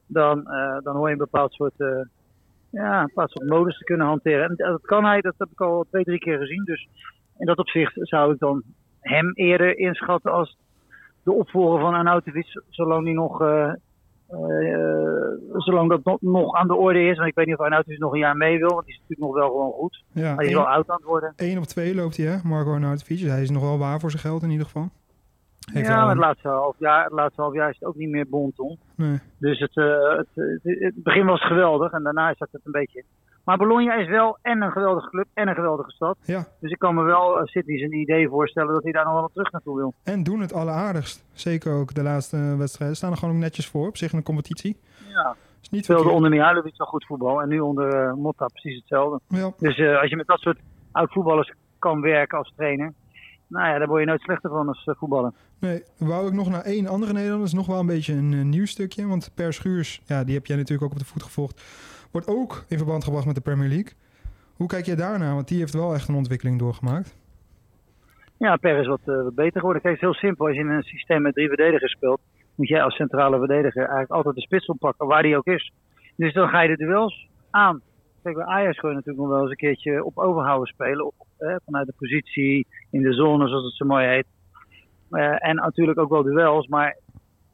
dan, 0.08 0.44
dan 0.84 0.96
hoor 0.96 1.08
je 1.08 1.12
een 1.12 1.18
bepaald 1.18 1.54
soort 1.54 2.08
ja, 2.70 3.02
een 3.02 3.28
soort 3.28 3.50
modus 3.50 3.78
te 3.78 3.84
kunnen 3.84 4.08
hanteren. 4.08 4.50
En 4.50 4.56
dat 4.56 4.82
kan 4.82 5.06
hij, 5.06 5.22
dat 5.22 5.36
heb 5.38 5.50
ik 5.52 5.62
al 5.62 5.86
twee, 5.90 6.04
drie 6.04 6.20
keer 6.20 6.38
gezien. 6.38 6.64
Dus 6.64 6.88
in 7.38 7.46
dat 7.46 7.58
opzicht 7.58 7.94
zou 7.96 8.34
ik 8.34 8.40
dan 8.40 8.64
hem 9.00 9.32
eerder 9.34 9.78
inschatten 9.78 10.32
als 10.32 10.58
de 11.24 11.32
opvolger 11.32 11.80
van 11.80 11.94
Arnautovic, 11.94 12.62
zolang 12.70 13.06
hij 13.06 13.14
nog, 13.14 13.42
zolang 15.58 15.90
dat 15.90 16.22
nog 16.22 16.56
aan 16.56 16.68
de 16.68 16.76
orde 16.76 17.00
is. 17.00 17.18
Want 17.18 17.30
ik 17.30 17.36
weet 17.36 17.46
niet 17.46 17.56
of 17.56 17.62
Arnautovic 17.62 18.00
nog 18.00 18.14
een 18.14 18.20
jaar 18.20 18.38
mee 18.38 18.58
wil, 18.58 18.70
want 18.70 18.86
die 18.86 18.94
is 18.94 19.00
natuurlijk 19.00 19.32
nog 19.32 19.40
wel 19.40 19.50
gewoon 19.50 19.72
goed. 19.72 20.04
Ja, 20.12 20.36
hij 20.36 20.46
is 20.46 20.54
wel 20.54 20.68
oud 20.68 20.90
aan 20.90 20.96
het 20.96 21.06
worden. 21.06 21.34
1 21.36 21.58
op 21.58 21.64
2 21.64 21.96
loopt 21.96 22.18
hij, 22.18 22.26
hè, 22.26 22.38
Marco 22.44 22.74
Arnautovic. 22.74 23.20
Dus 23.20 23.30
hij 23.30 23.42
is 23.42 23.50
nog 23.50 23.62
wel 23.62 23.78
waar 23.78 24.00
voor 24.00 24.12
zijn 24.12 24.24
geld 24.24 24.44
in 24.44 24.50
ieder 24.50 24.66
geval. 24.66 24.90
Heeft 25.72 25.88
ja, 25.88 26.00
maar 26.00 26.10
het 26.10 26.18
laatste, 26.18 26.48
half 26.48 26.76
jaar, 26.80 27.04
het 27.04 27.14
laatste 27.14 27.42
half 27.42 27.54
jaar 27.54 27.70
is 27.70 27.78
het 27.80 27.88
ook 27.88 27.96
niet 27.96 28.10
meer 28.10 28.30
bonton. 28.30 28.80
Nee. 28.96 29.20
Dus 29.38 29.60
het, 29.60 29.76
uh, 29.76 30.18
het, 30.18 30.28
het, 30.34 30.60
het, 30.64 31.04
begin 31.04 31.26
was 31.26 31.46
geweldig 31.46 31.92
en 31.92 32.04
daarna 32.04 32.34
zat 32.38 32.48
het 32.52 32.62
een 32.66 32.72
beetje. 32.72 33.04
Maar 33.50 33.58
Bologna 33.58 33.96
is 33.96 34.08
wel 34.08 34.38
en 34.42 34.62
een 34.62 34.72
geweldige 34.72 35.10
club 35.10 35.28
en 35.34 35.48
een 35.48 35.56
geweldige 35.56 35.92
stad. 35.92 36.18
Ja. 36.22 36.48
Dus 36.60 36.72
ik 36.72 36.80
kan 36.80 36.96
me 36.96 37.04
wel 37.04 37.38
uh, 37.38 37.46
City 37.46 37.78
zijn 37.78 37.94
idee 37.94 38.30
voorstellen 38.30 38.74
dat 38.74 38.84
hij 38.84 38.92
daar 38.92 39.06
nog 39.06 39.14
wel 39.14 39.30
terug 39.34 39.52
naartoe 39.52 39.76
wil. 39.76 39.94
En 40.04 40.24
doen 40.24 40.40
het 40.40 40.54
alleraardigst. 40.54 41.26
Zeker 41.32 41.74
ook 41.74 41.94
de 41.94 42.04
laatste 42.04 42.56
wedstrijden. 42.58 42.98
Staan 42.98 43.12
er 43.12 43.18
gewoon 43.18 43.36
ook 43.36 43.42
netjes 43.42 43.68
voor 43.68 43.88
op 43.88 43.98
zich 43.98 44.12
in 44.12 44.18
de 44.18 44.24
competitie. 44.24 44.78
Ja. 45.08 45.36
Is 45.62 45.70
niet 45.70 45.84
Speelde 45.84 46.10
onder 46.10 46.30
Mihailovic 46.30 46.74
al 46.78 46.86
goed 46.86 47.06
voetbal 47.06 47.42
en 47.42 47.50
nu 47.50 47.60
onder 47.60 48.08
uh, 48.08 48.14
Motta 48.14 48.48
precies 48.48 48.76
hetzelfde. 48.78 49.20
Ja. 49.28 49.52
Dus 49.58 49.80
als 50.02 50.10
je 50.10 50.16
met 50.16 50.28
dat 50.28 50.40
soort 50.40 50.60
oud 50.92 51.12
voetballers 51.12 51.54
kan 51.80 52.02
werken 52.02 52.38
als 52.38 52.54
trainer, 52.56 52.94
nou 53.48 53.68
ja, 53.68 53.78
daar 53.78 53.88
word 53.88 54.00
je 54.00 54.08
nooit 54.08 54.22
slechter 54.22 54.50
van 54.50 54.68
als 54.68 54.84
voetballer. 54.86 55.32
Nee, 55.60 55.84
wou 55.98 56.28
ik 56.28 56.34
nog 56.34 56.50
naar 56.50 56.64
één 56.64 56.88
andere 56.88 57.14
Nederlander. 57.14 57.48
Dat 57.50 57.60
is 57.60 57.66
nog 57.66 57.68
wel 57.68 57.80
een 57.80 57.96
beetje 57.96 58.14
een, 58.14 58.32
een 58.32 58.50
nieuw 58.50 58.66
stukje. 58.66 59.08
Want 59.08 59.32
Per 59.36 59.54
Schuurs, 59.54 60.02
ja, 60.06 60.24
die 60.24 60.36
heb 60.36 60.46
jij 60.46 60.58
natuurlijk 60.58 60.84
ook 60.84 60.92
op 60.92 61.00
de 61.00 61.12
voet 61.12 61.24
gevolgd. 61.24 61.62
Wordt 62.12 62.28
ook 62.28 62.64
in 62.68 62.78
verband 62.78 63.04
gebracht 63.04 63.26
met 63.26 63.36
de 63.36 63.42
Premier 63.42 63.70
League. 63.70 63.94
Hoe 64.56 64.68
kijk 64.68 64.86
jij 64.86 64.96
daarnaar? 64.96 65.34
Want 65.34 65.48
die 65.48 65.60
heeft 65.60 65.74
wel 65.74 65.94
echt 65.94 66.08
een 66.08 66.16
ontwikkeling 66.16 66.60
doorgemaakt. 66.60 67.18
Ja, 68.38 68.56
Per 68.56 68.80
is 68.80 68.88
wat, 68.88 69.02
uh, 69.06 69.24
wat 69.24 69.36
beter 69.36 69.60
geworden. 69.60 69.82
Kijk, 69.82 69.94
het 69.94 70.04
is 70.04 70.10
heel 70.10 70.30
simpel. 70.30 70.46
Als 70.46 70.56
je 70.56 70.62
in 70.62 70.70
een 70.70 70.84
systeem 70.84 71.22
met 71.22 71.34
drie 71.34 71.48
verdedigers 71.48 71.92
speelt, 71.92 72.22
moet 72.56 72.68
jij 72.68 72.84
als 72.84 72.96
centrale 72.96 73.38
verdediger 73.38 73.82
eigenlijk 73.82 74.12
altijd 74.12 74.36
de 74.36 74.42
spits 74.42 74.66
oppakken, 74.66 75.08
waar 75.08 75.24
die 75.24 75.38
ook 75.38 75.46
is. 75.46 75.72
Dus 76.16 76.34
dan 76.34 76.50
ga 76.50 76.62
je 76.62 76.76
de 76.76 76.86
duels 76.86 77.28
aan. 77.50 77.82
Kijk, 78.24 78.36
bij 78.36 78.46
Ajax 78.46 78.80
gewoon 78.80 78.96
natuurlijk 78.96 79.26
nog 79.26 79.34
wel 79.34 79.42
eens 79.42 79.50
een 79.50 79.56
keertje 79.56 80.04
op 80.04 80.18
overhouden 80.18 80.68
spelen. 80.68 81.12
Eh, 81.38 81.56
vanuit 81.66 81.88
de 81.88 81.94
positie, 81.98 82.68
in 82.92 83.02
de 83.02 83.14
zone, 83.14 83.48
zoals 83.48 83.66
het 83.66 83.76
zo 83.76 83.86
mooi 83.86 84.08
heet. 84.08 84.28
Uh, 85.12 85.48
en 85.48 85.56
natuurlijk 85.56 86.00
ook 86.00 86.10
wel 86.10 86.24
duels, 86.24 86.68
maar 86.68 86.98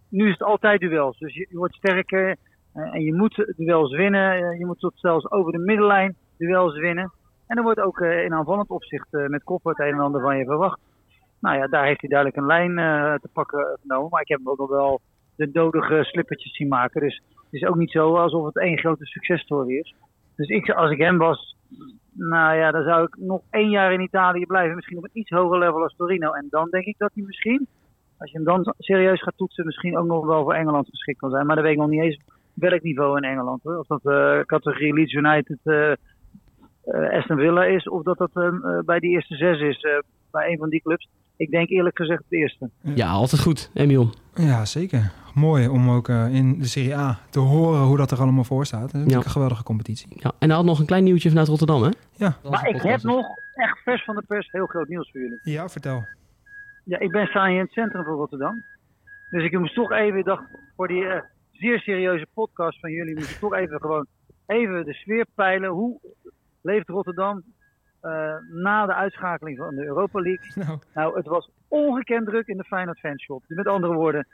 nu 0.10 0.26
is 0.26 0.32
het 0.32 0.44
altijd 0.44 0.80
duels. 0.80 1.18
Dus 1.18 1.34
je, 1.34 1.48
wordt 1.52 1.76
sterker 1.76 2.36
en 2.76 3.02
je 3.02 3.14
moet 3.14 3.54
duels 3.58 3.96
winnen. 3.96 4.40
Uh, 4.40 4.60
je 4.60 4.66
moet 4.66 4.80
tot 4.80 4.94
zelfs 4.96 5.32
over 5.32 5.52
de 5.52 5.58
middenlijn 5.58 6.16
duels 6.38 6.80
winnen. 6.80 7.12
En 7.48 7.58
er 7.58 7.64
wordt 7.64 7.80
ook 7.80 8.00
in 8.00 8.34
aanvallend 8.34 8.70
opzicht 8.70 9.08
met 9.12 9.44
kop 9.44 9.64
het 9.64 9.80
een 9.80 9.94
en 9.94 10.00
ander 10.00 10.22
van 10.22 10.38
je 10.38 10.46
verwacht. 10.46 10.80
Nou 11.40 11.58
ja, 11.58 11.68
daar 11.68 11.86
heeft 11.86 12.02
hij 12.02 12.10
duidelijk 12.10 12.40
een 12.40 12.46
lijn 12.46 12.76
te 13.22 13.30
pakken 13.34 13.78
genomen. 13.82 14.10
Maar 14.10 14.22
ik 14.22 14.28
heb 14.28 14.38
hem 14.38 14.50
ook 14.50 14.58
nog 14.58 14.70
wel 14.70 15.02
de 15.36 15.50
nodige 15.54 16.04
slippertjes 16.04 16.56
zien 16.56 16.68
maken. 16.68 17.02
Dus 17.02 17.22
het 17.34 17.54
is 17.62 17.66
ook 17.66 17.76
niet 17.76 17.92
zo 17.92 18.16
alsof 18.16 18.46
het 18.46 18.58
één 18.58 18.78
grote 18.78 19.06
successtory 19.06 19.78
is. 19.78 19.96
Dus 20.36 20.48
ik, 20.48 20.70
als 20.70 20.92
ik 20.92 20.98
hem 20.98 21.18
was, 21.18 21.56
nou 22.12 22.58
ja, 22.58 22.72
dan 22.72 22.84
zou 22.84 23.04
ik 23.04 23.18
nog 23.18 23.42
één 23.50 23.70
jaar 23.70 23.94
in 23.94 24.02
Italië 24.02 24.46
blijven. 24.46 24.76
Misschien 24.76 24.98
op 24.98 25.04
een 25.04 25.10
iets 25.14 25.30
hoger 25.30 25.60
level 25.60 25.84
als 25.84 25.96
Torino. 25.96 26.32
En 26.32 26.48
dan 26.50 26.70
denk 26.70 26.86
ik 26.86 26.98
dat 26.98 27.12
hij 27.14 27.24
misschien, 27.24 27.68
als 28.18 28.32
je 28.32 28.38
hem 28.38 28.46
dan 28.46 28.74
serieus 28.78 29.22
gaat 29.22 29.38
toetsen, 29.38 29.66
misschien 29.66 29.98
ook 29.98 30.06
nog 30.06 30.26
wel 30.26 30.44
voor 30.44 30.54
Engeland 30.54 30.90
geschikt 30.90 31.20
kan 31.20 31.30
zijn. 31.30 31.46
Maar 31.46 31.56
dan 31.56 31.64
weet 31.64 31.74
ik 31.74 31.80
nog 31.80 31.90
niet 31.90 32.02
eens 32.02 32.20
welk 32.56 32.82
niveau 32.82 33.18
in 33.18 33.24
Engeland. 33.24 33.64
Hoor. 33.64 33.78
Of 33.78 33.88
dat 33.88 34.02
uh, 34.04 34.40
categorie 34.40 34.94
Leeds 34.94 35.14
United, 35.14 35.60
uh, 35.64 35.92
uh, 36.86 37.18
Aston 37.18 37.38
Villa 37.38 37.64
is, 37.64 37.90
of 37.90 38.04
dat 38.04 38.18
dat 38.18 38.34
bij 38.86 39.00
die 39.00 39.12
eerste 39.12 39.36
zes 39.36 39.60
is, 39.60 39.88
bij 40.32 40.52
een 40.52 40.58
van 40.58 40.70
die 40.70 40.82
clubs. 40.82 41.10
Ik 41.38 41.50
denk 41.50 41.70
eerlijk 41.70 41.98
gezegd 41.98 42.24
het 42.24 42.40
eerste. 42.40 42.70
Ja, 42.82 43.10
altijd 43.10 43.42
goed, 43.42 43.72
Emiel. 43.74 44.10
Ja, 44.34 44.66
zeker. 44.66 45.12
Mooi 45.34 45.68
om 45.68 45.90
ook 45.90 46.08
uh, 46.08 46.34
in 46.34 46.60
de 46.60 46.66
Serie 46.66 46.96
A 46.96 47.20
te 47.30 47.40
horen 47.40 47.82
hoe 47.82 47.98
dat 47.98 48.12
er 48.12 48.20
allemaal 48.20 48.44
voor 48.44 48.66
staat. 48.66 48.92
Dat 48.92 49.06
is 49.06 49.12
ja. 49.12 49.18
een 49.18 49.24
geweldige 49.24 49.64
competitie. 49.64 50.08
Ja, 50.10 50.32
en 50.40 50.48
hij 50.48 50.58
had 50.58 50.66
nog 50.66 50.80
een 50.80 50.86
klein 50.86 51.04
nieuwtje 51.04 51.30
vanuit 51.30 51.48
Rotterdam, 51.48 51.84
hè? 51.84 51.90
Ja. 52.12 52.38
Maar 52.50 52.68
ik 52.68 52.82
heb 52.82 53.02
nog 53.02 53.26
echt 53.54 53.80
vers 53.84 54.04
van 54.04 54.16
de 54.16 54.24
pers 54.28 54.52
heel 54.52 54.66
groot 54.66 54.88
nieuws 54.88 55.12
voor 55.12 55.22
jullie. 55.22 55.40
Ja, 55.44 55.70
vertel. 55.70 56.04
Ja, 56.84 57.00
ik 57.00 57.12
ben 57.12 57.28
staan 57.28 57.48
hier 57.48 57.58
in 57.58 57.64
het 57.64 57.72
centrum 57.72 58.04
van 58.04 58.14
Rotterdam. 58.14 58.64
Dus 59.30 59.44
ik 59.44 59.60
moest 59.60 59.76
toch 59.76 59.92
even, 59.92 60.24
dacht, 60.24 60.44
voor 60.76 60.88
die 60.88 61.04
uh, 61.04 61.16
zeer 61.58 61.80
serieuze 61.80 62.28
podcast 62.34 62.80
van 62.80 62.92
jullie, 62.92 63.16
moest 63.16 63.32
ik 63.32 63.38
toch 63.38 63.54
even 63.56 63.80
gewoon 63.80 64.08
even 64.46 64.86
de 64.86 64.94
sfeer 64.94 65.26
peilen. 65.36 65.70
Hoe 65.70 66.00
leeft 66.62 66.90
Rotterdam 66.90 67.44
uh, 68.02 68.36
na 68.52 68.86
de 68.86 68.94
uitschakeling 68.94 69.58
van 69.58 69.76
de 69.76 69.86
Europa 69.86 70.22
League? 70.22 70.52
Nou. 70.66 70.80
nou, 70.94 71.18
het 71.18 71.26
was 71.26 71.50
ongekend 71.68 72.26
druk 72.26 72.48
in 72.48 72.58
de 72.58 72.64
Feyenoord 72.64 73.00
fanshop. 73.00 73.44
Met 73.48 73.68
andere 73.68 73.94
woorden, 73.94 74.28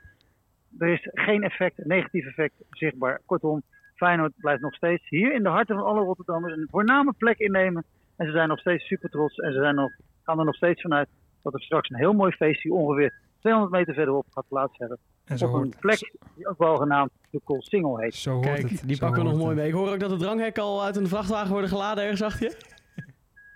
er 0.80 0.88
is 0.88 1.08
geen 1.13 1.44
effect, 1.44 1.86
negatief 1.86 2.25
effect 2.25 2.54
zichtbaar. 2.70 3.22
Kortom, 3.25 3.62
Feyenoord 3.96 4.34
blijft 4.38 4.62
nog 4.62 4.74
steeds 4.74 5.10
hier 5.10 5.34
in 5.34 5.44
de 5.44 5.50
harten 5.50 5.75
van 5.75 5.86
alle 5.86 6.04
Rotterdammers 6.04 6.54
een 6.54 6.68
voorname 6.70 7.13
plek 7.18 7.38
innemen. 7.38 7.84
En 8.18 8.25
ze 8.25 8.32
zijn 8.32 8.48
nog 8.48 8.60
steeds 8.60 8.88
super 8.88 9.10
trots 9.10 9.38
en 9.38 9.54
ze 9.54 9.60
zijn 9.60 9.75
nog, 9.75 9.92
gaan 10.24 10.40
er 10.40 10.46
nog 10.46 10.56
steeds 10.56 10.82
vanuit 10.82 11.10
dat 11.42 11.54
er 11.54 11.62
straks 11.62 11.90
een 11.90 11.98
heel 11.98 12.13
mooi 12.13 12.32
feestje 12.32 12.74
ongeveer 12.74 13.13
200 13.42 13.72
meter 13.74 13.94
verderop 13.94 14.26
gaat 14.34 14.46
plaatsvinden. 14.48 14.98
En 15.26 15.38
zo 15.38 15.46
op 15.48 15.54
een 15.54 15.74
plek 15.80 16.12
die 16.36 16.48
ook 16.48 16.58
wel 16.58 16.76
genaamd 16.78 17.10
de 17.30 17.42
Cool 17.46 17.62
Single 17.62 18.02
heet. 18.04 18.16
Zo 18.16 18.32
hoort 18.34 18.46
Kijk, 18.46 18.70
het. 18.70 18.82
die 18.86 18.96
zo 18.96 19.06
pakken 19.06 19.24
we 19.24 19.30
nog 19.30 19.38
mooi 19.40 19.56
mee. 19.56 19.68
Ik 19.68 19.74
hoor 19.74 19.90
ook 19.92 20.00
dat 20.00 20.10
de 20.10 20.18
dranghekken 20.18 20.64
al 20.64 20.84
uit 20.84 20.96
een 20.96 21.08
vrachtwagen 21.08 21.52
worden 21.52 21.70
geladen 21.70 22.04
ergens 22.04 22.22
achter 22.22 22.44
je. 22.50 22.56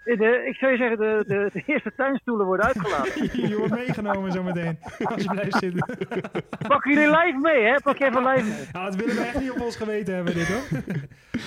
De, 0.05 0.45
ik 0.47 0.55
zou 0.55 0.71
je 0.71 0.77
zeggen, 0.77 0.97
de, 0.97 1.23
de, 1.27 1.49
de 1.53 1.63
eerste 1.65 1.91
tuinstoelen 1.95 2.45
worden 2.45 2.65
uitgelaten. 2.65 3.23
Je 3.49 3.57
wordt 3.57 3.73
meegenomen 3.73 4.31
zometeen. 4.31 4.77
Als 5.03 5.23
je 5.23 5.29
blijft 5.29 5.57
zitten. 5.57 5.97
Pak 6.67 6.85
jullie 6.85 7.09
live 7.09 7.37
mee, 7.41 7.63
hè? 7.63 7.79
Pak 7.83 7.99
even 7.99 8.27
live 8.27 8.43
mee. 8.43 8.67
Ja, 8.73 8.83
dat 8.85 8.95
willen 8.95 9.15
we 9.15 9.21
echt 9.21 9.39
niet 9.39 9.51
op 9.51 9.61
ons 9.61 9.75
geweten 9.75 10.15
hebben, 10.15 10.33
dit 10.33 10.47
hoor. 10.47 10.79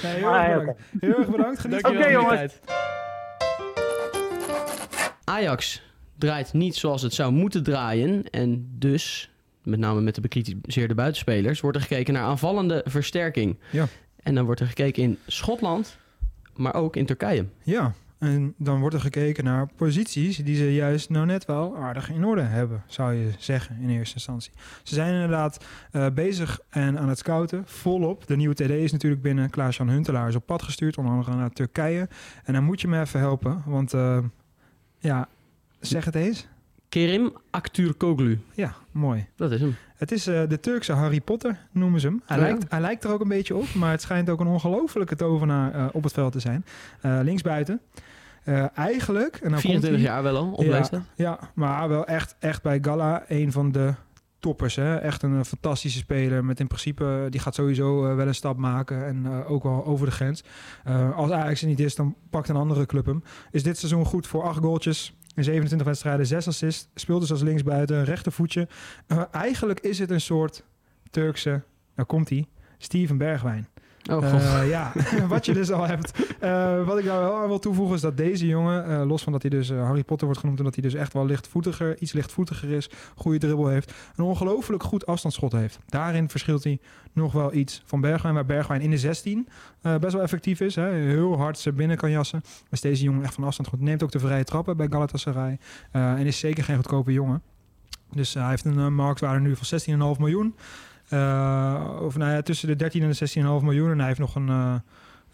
Nee, 0.03 0.15
heel 0.15 0.29
Ah, 0.35 0.45
erg 0.45 0.59
bedankt. 0.59 0.81
Heel 1.01 1.17
erg 1.19 1.31
bedankt. 1.31 1.59
Geniet 1.59 1.81
van 1.81 1.93
de 1.97 2.11
jongens. 2.11 2.35
tijd. 2.35 2.61
Ajax 5.25 5.88
draait 6.19 6.53
niet 6.53 6.77
zoals 6.77 7.03
het 7.03 7.15
zou 7.15 7.33
moeten 7.33 7.63
draaien. 7.63 8.31
En 8.31 8.69
dus, 8.79 9.31
met 9.63 9.79
name 9.79 10.01
met 10.01 10.15
de 10.15 10.21
bekritiseerde 10.21 10.95
buitenspelers, 10.95 11.61
wordt 11.61 11.77
er 11.77 11.83
gekeken 11.83 12.15
naar 12.15 12.23
aanvallende 12.23 12.83
versterking. 12.87 13.59
Ja. 13.71 13.87
En 14.23 14.35
dan 14.35 14.45
wordt 14.45 14.61
er 14.61 14.67
gekeken 14.67 15.03
in 15.03 15.19
Schotland, 15.27 15.97
maar 16.57 16.75
ook 16.75 16.97
in 16.97 17.07
Turkije. 17.07 17.47
Ja, 17.63 17.95
en 18.19 18.55
dan 18.57 18.81
wordt 18.81 18.95
er 18.95 19.01
gekeken 19.01 19.45
naar 19.45 19.69
posities 19.77 20.37
die 20.37 20.57
ze 20.57 20.75
juist 20.75 21.11
nou 21.11 21.27
net 21.27 21.45
wel 21.45 21.77
aardig 21.77 22.11
in 22.11 22.25
orde 22.25 22.43
hebben, 22.43 22.83
zou 22.87 23.15
je 23.15 23.31
zeggen 23.39 23.79
in 23.81 23.91
eerste 23.91 24.15
instantie. 24.15 24.53
Ze 24.83 24.95
zijn 24.95 25.15
inderdaad 25.15 25.65
eh, 25.91 26.07
bezig 26.15 26.61
en 26.69 26.99
aan 26.99 27.09
het 27.09 27.19
scouten, 27.19 27.63
volop. 27.67 28.27
De 28.27 28.37
nieuwe 28.37 28.55
TD 28.55 28.71
is 28.71 28.93
natuurlijk 28.93 29.23
binnen. 29.23 29.51
Klaas-Jan 29.51 29.89
Huntelaar 29.89 30.29
is 30.29 30.35
op 30.35 30.47
pad 30.47 30.63
gestuurd, 30.63 30.99
onder 30.99 31.13
andere 31.13 31.37
naar 31.37 31.51
Turkije. 31.51 32.09
En 32.45 32.53
dan 32.53 32.65
moet 32.65 32.81
je 32.81 32.89
me 32.89 33.01
even 33.01 33.21
helpen, 33.21 33.63
want 33.67 33.95
eh, 33.95 34.19
ja, 34.99 35.29
Zeg 35.81 36.05
het 36.05 36.15
eens. 36.15 36.47
Kerim 36.89 37.33
Aktürkoğlu. 37.51 38.39
Ja, 38.55 38.75
mooi. 38.93 39.27
Dat 39.37 39.53
is 39.53 39.61
hem. 39.61 39.77
Het 39.97 40.13
is 40.13 40.27
eh, 40.27 40.43
de 40.49 40.61
Turkse 40.61 40.93
Harry 40.93 41.21
Potter, 41.21 41.59
noemen 41.73 42.01
ze 42.01 42.07
hem. 42.07 42.23
Hij, 42.27 42.37
Ja. 42.39 42.43
lijkt, 42.43 42.65
hij 42.71 42.81
lijkt 42.81 43.05
er 43.05 43.11
ook 43.11 43.21
een 43.21 43.29
beetje 43.29 43.57
op, 43.57 43.75
maar 43.75 43.91
het 43.91 44.01
schijnt 44.03 44.31
ook 44.31 44.41
een 44.41 44.47
ongelofelijke 44.47 45.17
tovenaar 45.17 45.75
eh, 45.75 45.87
op 45.93 46.03
het 46.05 46.13
veld 46.13 46.33
te 46.33 46.41
zijn. 46.41 46.65
Eh, 47.01 47.19
linksbuiten. 47.23 47.81
Eigenlijk... 48.75 49.35
En 49.35 49.41
dan 49.51 49.51
komt 49.51 49.61
24 49.63 49.91
hij- 50.01 50.09
jaar 50.11 50.23
wel 50.23 50.37
al, 50.37 50.51
op 50.53 50.65
ja, 50.65 50.71
leeftijd. 50.71 51.03
Ja, 51.15 51.39
maar 51.55 51.89
wel 51.89 52.07
echt, 52.07 52.37
echt 52.39 52.63
bij 52.63 52.79
Gala 52.83 53.25
een 53.29 53.53
van 53.53 53.73
de 53.73 53.93
toppers. 54.39 54.75
Hè? 54.77 54.97
Echt 54.97 55.23
een 55.23 55.45
fantastische 55.45 55.99
speler. 55.99 56.45
Met 56.45 56.61
in 56.61 56.67
principe, 56.67 57.27
die 57.31 57.41
gaat 57.41 57.55
sowieso 57.55 58.01
wel 58.17 58.27
een 58.27 58.35
stap 58.35 58.57
maken. 58.57 59.07
En 59.07 59.45
ook 59.45 59.63
wel 59.63 59.85
over 59.85 60.07
de 60.07 60.13
grens. 60.13 60.45
Als 61.15 61.31
Ajax 61.31 61.61
er 61.63 61.69
niet 61.69 61.81
is, 61.81 61.95
dan 61.95 62.15
pakt 62.31 62.49
een 62.49 62.57
andere 62.57 62.87
club 62.87 63.07
hem. 63.07 63.23
Is 63.51 63.63
dit 63.63 63.79
seizoen 63.79 64.05
goed 64.05 64.27
voor 64.27 64.43
acht 64.43 64.59
goaltjes. 64.59 65.15
In 65.39 65.45
27 65.45 65.87
wedstrijden, 65.87 66.27
6 66.27 66.49
assists. 66.49 66.89
Speelt 66.95 67.21
dus 67.21 67.31
als 67.31 67.43
linksbuiten, 67.43 68.05
rechtervoetje. 68.05 68.69
Eh, 69.07 69.23
eigenlijk 69.31 69.81
is 69.81 69.99
het 69.99 70.11
een 70.11 70.21
soort 70.21 70.65
Turkse, 71.11 71.63
nou 71.95 72.09
komt 72.09 72.29
hij, 72.29 72.47
Steven 72.79 73.19
Bergwijn. 73.19 73.69
Oh. 74.11 74.25
Eh, 74.25 74.69
ja, 74.77 74.93
wat 75.29 75.47
je 75.47 75.53
dus 75.53 75.71
al 75.71 75.87
hebt. 75.87 76.13
Eh, 76.39 76.87
wat 76.87 76.99
ik 76.99 77.05
nou 77.05 77.21
wel 77.21 77.37
aan 77.37 77.49
wil 77.49 77.59
toevoegen 77.59 77.95
is 77.95 78.01
dat 78.01 78.17
deze 78.17 78.47
jongen, 78.47 78.85
eh, 78.85 79.07
los 79.07 79.23
van 79.23 79.33
dat 79.33 79.43
hij 79.43 79.51
dus 79.51 79.71
Harry 79.71 80.05
Potter 80.05 80.27
wordt 80.27 80.41
genoemd... 80.41 80.59
en 80.59 80.65
dat 80.65 80.75
hij 80.75 80.83
dus 80.83 80.95
echt 80.95 81.13
wel 81.13 81.27
lichtvoetiger, 81.27 81.99
iets 81.99 82.13
lichtvoetiger 82.13 82.71
is, 82.71 82.91
goede 83.17 83.39
dribbel 83.39 83.69
heeft... 83.69 83.93
een 84.17 84.25
ongelooflijk 84.25 84.83
goed 84.83 85.07
afstandsschot 85.07 85.53
heeft. 85.53 85.79
Daarin 85.87 86.31
verschilt 86.31 86.65
hij 86.65 86.81
nog 87.13 87.33
wel 87.33 87.55
iets 87.55 87.83
van 87.85 88.01
Bergwijn... 88.01 88.35
waar 88.35 88.47
Bergwijn 88.47 88.81
in 88.81 88.91
de 88.91 88.99
16 88.99 89.49
eh, 89.83 89.97
best 89.97 90.13
wel 90.13 90.23
effectief 90.23 90.61
is. 90.61 90.75
Hè, 90.75 90.91
heel 90.91 91.37
hard 91.37 91.59
ze 91.59 91.73
binnen 91.73 91.97
kan 91.97 92.11
jassen. 92.11 92.43
Is 92.71 92.81
deze 92.81 93.05
jongen 93.05 93.23
echt 93.25 93.35
van 93.35 93.45
afstand 93.45 93.69
goed. 93.69 93.81
Neemt 93.81 94.03
ook 94.03 94.13
de 94.13 94.19
vrije 94.19 94.45
trappen 94.45 94.77
bij 94.77 94.87
Galatasaray. 94.91 95.59
en 95.93 96.27
is 96.27 96.39
zeker 96.39 96.65
geen 96.65 96.77
goedkope 96.77 97.13
jongen. 97.13 97.43
Dus 98.13 98.35
hij 98.35 98.49
heeft 98.49 98.65
een 98.65 98.95
marktwaarde 98.95 99.41
nu 99.41 99.57
van 99.57 99.81
16,5 100.15 100.21
miljoen. 100.21 100.55
Eh, 101.09 101.99
of 102.03 102.17
nou 102.17 102.31
ja, 102.33 102.43
tussen 102.43 102.69
de 102.69 102.77
13 102.77 103.03
en 103.03 103.09
de 103.09 103.15
16,5 103.15 103.63
miljoen. 103.65 103.91
En 103.91 103.99
hij 103.99 104.07
heeft 104.07 104.19
nog 104.19 104.35
een, 104.35 104.49
eh, 104.49 104.55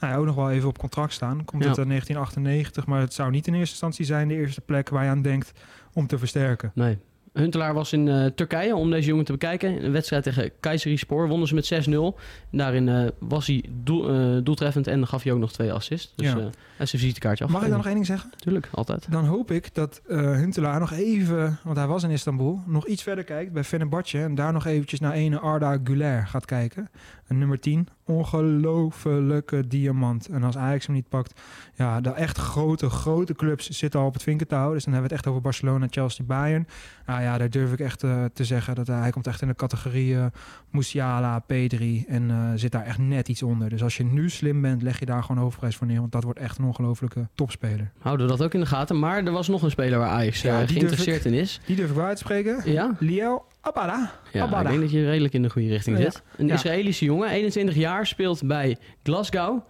nou 0.00 0.12
ja, 0.12 0.16
ook 0.16 0.24
nog 0.26 0.34
wel 0.34 0.50
even 0.50 0.68
op 0.68 0.78
contract 0.78 1.12
staan. 1.12 1.44
Komt 1.44 1.62
Ja. 1.62 1.68
uit 1.68 1.78
eh, 1.78 1.84
1998, 1.86 2.86
maar 2.86 3.00
het 3.00 3.12
zou 3.14 3.30
niet 3.30 3.46
in 3.46 3.52
eerste 3.54 3.70
instantie 3.70 4.04
zijn 4.04 4.28
de 4.28 4.34
eerste 4.34 4.60
plek 4.60 4.88
waar 4.88 5.04
je 5.04 5.10
aan 5.10 5.22
denkt 5.22 5.52
om 5.92 6.06
te 6.06 6.18
versterken. 6.18 6.70
Nee. 6.74 6.98
Huntelaar 7.34 7.74
was 7.74 7.92
in 7.92 8.08
eh, 8.08 8.26
Turkije 8.26 8.76
om 8.76 8.90
deze 8.90 9.08
jongen 9.08 9.24
te 9.24 9.32
bekijken. 9.32 9.84
Een 9.84 9.92
wedstrijd 9.92 10.22
tegen 10.22 10.50
Kayserispor 10.60 11.28
wonnen 11.28 11.48
ze 11.48 11.54
met 11.54 11.86
6-0. 11.88 12.18
En 12.50 12.58
daarin 12.58 12.88
eh, 12.88 13.06
was 13.18 13.46
hij 13.46 13.64
doel, 13.82 14.08
eh, 14.10 14.36
doeltreffend 14.42 14.86
en 14.86 15.06
gaf 15.06 15.22
hij 15.22 15.32
ook 15.32 15.38
nog 15.38 15.52
twee 15.52 15.72
assists. 15.72 16.12
Dus 16.16 16.26
Ja. 16.26 16.50
is 16.78 16.92
een 16.92 16.98
visitekaartje 16.98 17.44
af. 17.44 17.50
Mag 17.50 17.62
ik 17.62 17.68
dan 17.68 17.76
nog 17.76 17.86
één 17.86 17.94
ding 17.94 18.06
zeggen? 18.06 18.30
Tuurlijk, 18.36 18.68
altijd. 18.72 19.06
Dan 19.10 19.24
hoop 19.24 19.50
ik 19.50 19.74
dat 19.74 20.02
Huntelaar 20.06 20.80
nog 20.80 20.92
even, 20.92 21.58
want 21.62 21.76
hij 21.76 21.86
was 21.86 22.02
in 22.02 22.10
Istanbul, 22.10 22.62
nog 22.66 22.86
iets 22.86 23.02
verder 23.02 23.24
kijkt 23.24 23.52
bij 23.52 23.64
Fenerbahce 23.64 24.18
en 24.22 24.34
daar 24.34 24.52
nog 24.52 24.66
eventjes 24.66 25.00
naar 25.00 25.12
ene 25.12 25.38
Arda 25.38 25.78
Güler 25.84 26.26
gaat 26.26 26.44
kijken. 26.44 26.90
Een 27.28 27.38
nummer 27.38 27.60
10, 27.60 27.88
ongelofelijke 28.06 29.66
diamant. 29.66 30.28
En 30.28 30.42
als 30.42 30.56
Ajax 30.56 30.86
hem 30.86 30.94
niet 30.94 31.08
pakt, 31.08 31.40
ja, 31.74 32.00
de 32.00 32.10
echt 32.10 32.38
grote, 32.38 32.90
grote 32.90 33.34
clubs 33.34 33.68
zitten 33.68 34.00
al 34.00 34.06
op 34.06 34.12
het 34.12 34.22
vinkentouw. 34.22 34.72
Dus 34.72 34.84
dan 34.84 34.92
hebben 34.92 35.10
we 35.10 35.16
het 35.16 35.24
echt 35.24 35.26
over 35.26 35.42
Barcelona, 35.42 35.86
Chelsea, 35.90 36.24
Bayern. 36.24 36.66
Nou 37.06 37.22
ja, 37.22 37.38
daar 37.38 37.50
durf 37.50 37.72
ik 37.72 37.80
echt 37.80 38.02
eh, 38.02 38.24
te 38.32 38.44
zeggen 38.44 38.74
dat 38.74 38.86
hij 38.86 39.10
komt 39.10 39.26
echt 39.26 39.42
in 39.42 39.48
de 39.48 39.54
categorie 39.54 40.16
eh, 40.16 40.26
Musiala, 40.70 41.42
P3 41.42 42.06
en 42.08 42.30
eh, 42.30 42.50
zit 42.54 42.72
daar 42.72 42.84
echt 42.84 42.98
net 42.98 43.28
iets 43.28 43.42
onder. 43.42 43.68
Dus 43.68 43.82
als 43.82 43.96
je 43.96 44.04
nu 44.04 44.30
slim 44.30 44.60
bent, 44.60 44.82
leg 44.82 44.98
je 44.98 45.06
daar 45.06 45.22
gewoon 45.22 45.42
hoofdprijs 45.42 45.76
voor 45.76 45.86
neer, 45.86 46.00
want 46.00 46.12
dat 46.12 46.24
wordt 46.24 46.38
echt 46.38 46.58
een 46.58 46.64
ongelofelijke 46.64 47.28
topspeler. 47.34 47.92
Houden 47.98 48.26
we 48.26 48.32
dat 48.32 48.42
ook 48.42 48.54
in 48.54 48.60
de 48.60 48.66
gaten. 48.66 48.98
Maar 48.98 49.24
er 49.24 49.32
was 49.32 49.48
nog 49.48 49.62
een 49.62 49.70
speler 49.70 49.98
waar 49.98 50.08
Ajax 50.08 50.42
Ja, 50.42 50.60
eh, 50.60 50.68
geïnteresseerd 50.68 51.24
in 51.24 51.32
is. 51.32 51.60
Die 51.66 51.76
durf 51.76 51.88
ik 51.88 51.96
wel 51.96 52.04
uit 52.04 52.16
te 52.16 52.22
spreken. 52.22 52.72
Ja? 52.72 52.96
Liel 52.98 53.44
Abada. 53.64 54.10
Ja, 54.32 54.42
Abada. 54.42 54.60
ik 54.62 54.68
denk 54.68 54.80
dat 54.80 54.90
je 54.90 55.04
redelijk 55.04 55.34
in 55.34 55.42
de 55.42 55.50
goede 55.50 55.68
richting 55.68 55.96
zit. 55.96 56.22
Een. 56.36 56.50
Israëlische 56.50 57.04
jongen, 57.04 57.28
21 57.28 57.74
jaar, 57.74 58.06
speelt 58.06 58.46
bij 58.46 58.76
Glasgow. 59.02 59.60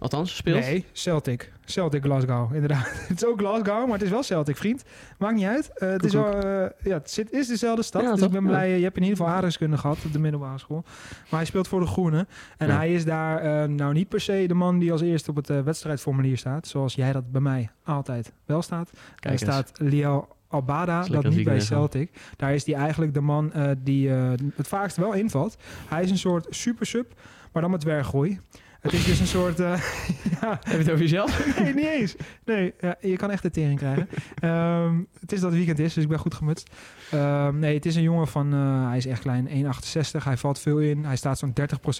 Althans, 0.00 0.36
speelt. 0.36 0.60
Nee, 0.60 0.84
Celtic. 0.92 1.52
Celtic 1.64 2.02
Glasgow, 2.02 2.54
inderdaad. 2.54 2.90
het 3.08 3.22
is 3.22 3.26
ook 3.26 3.38
Glasgow, 3.38 3.84
maar 3.84 3.92
het 3.92 4.02
is 4.02 4.10
wel 4.10 4.22
Celtic, 4.22 4.56
vriend. 4.56 4.84
Maakt 5.18 5.34
niet 5.34 5.44
uit. 5.44 5.70
Eh, 5.74 5.88
het 5.90 6.04
is, 6.04 6.12
wel, 6.12 6.34
eh, 6.34 6.66
ja, 6.82 6.94
het 6.94 7.10
zit, 7.10 7.32
is 7.32 7.46
dezelfde 7.46 7.82
stad. 7.82 8.02
Ja, 8.02 8.14
dus 8.14 8.22
ik 8.22 8.30
ben 8.30 8.46
blij. 8.46 8.66
eh, 8.70 8.76
Je 8.78 8.82
hebt 8.82 8.96
in 8.96 9.02
ieder 9.02 9.16
geval 9.18 9.32
aardrijkskunde 9.32 9.76
gehad 9.78 9.98
op 10.06 10.12
de 10.12 10.18
middelbare 10.18 10.58
school. 10.58 10.82
Maar 11.30 11.38
hij 11.40 11.44
speelt 11.44 11.68
voor 11.68 11.80
de 11.80 11.86
Groenen. 11.86 12.28
En 12.56 12.70
hij 12.70 12.94
is 12.94 13.04
daar 13.04 13.70
nou 13.70 13.92
niet 13.92 14.08
per 14.08 14.20
se 14.20 14.44
de 14.46 14.54
man 14.54 14.78
die 14.78 14.92
als 14.92 15.00
eerste 15.00 15.30
op 15.30 15.36
het 15.36 15.64
wedstrijdformulier 15.64 16.38
staat. 16.38 16.66
Zoals 16.66 16.94
jij 16.94 17.12
dat 17.12 17.32
bij 17.32 17.40
mij 17.40 17.70
altijd 17.84 18.32
wel 18.44 18.62
staat. 18.62 18.90
Eens. 19.20 19.40
staat 19.40 19.72
Liel 19.78 20.28
Albada, 20.48 21.02
dat 21.02 21.28
niet 21.28 21.44
bij? 21.44 21.60
Celtic. 21.60 22.10
Daar 22.36 22.54
is 22.54 22.66
hij 22.66 22.74
eigenlijk 22.74 23.14
de 23.14 23.20
man 23.20 23.52
eh, 23.52 23.70
die 23.78 24.10
eh, 24.10 24.30
het 24.54 24.68
vaakst 24.68 24.96
wel 24.96 25.12
invalt. 25.12 25.56
Hij 25.88 26.02
is 26.02 26.10
een 26.10 26.18
soort 26.18 26.46
super 26.50 26.86
sub, 26.86 27.12
maar 27.52 27.62
dan 27.62 27.70
met 27.70 27.80
dwerggroei. 27.80 28.40
Het 28.80 28.92
is 28.92 29.04
dus 29.04 29.20
een 29.20 29.26
soort... 29.26 29.60
eh, 29.60 29.80
ja, 30.40 30.48
Heb 30.62 30.72
je 30.72 30.76
het 30.78 30.88
over 30.90 31.00
jezelf? 31.00 31.46
Nee, 31.62 31.74
niet 31.74 31.86
eens. 31.86 32.16
Nee, 32.44 32.74
ja, 32.80 32.96
je 33.00 33.16
kan 33.16 33.30
echt 33.30 33.42
de 33.42 33.50
tering 33.50 33.78
krijgen. 33.78 34.08
Ehm, 34.38 34.98
het 35.20 35.32
is 35.32 35.40
dat 35.40 35.48
het 35.48 35.58
weekend 35.58 35.78
is, 35.78 35.94
dus 35.94 36.02
ik 36.02 36.08
ben 36.08 36.18
goed 36.18 36.34
gemutst. 36.34 36.70
Ehm, 37.10 37.58
nee, 37.58 37.74
het 37.74 37.86
is 37.86 37.96
een 37.96 38.02
jongen 38.02 38.28
van... 38.28 38.52
eh, 38.52 38.88
hij 38.88 38.96
is 38.96 39.06
echt 39.06 39.20
klein, 39.20 39.48
1,68. 39.48 40.24
Hij 40.24 40.36
valt 40.36 40.58
veel 40.58 40.78
in. 40.78 41.04
Hij 41.04 41.16
staat 41.16 41.38
zo'n 41.38 41.52
30% 41.52 41.54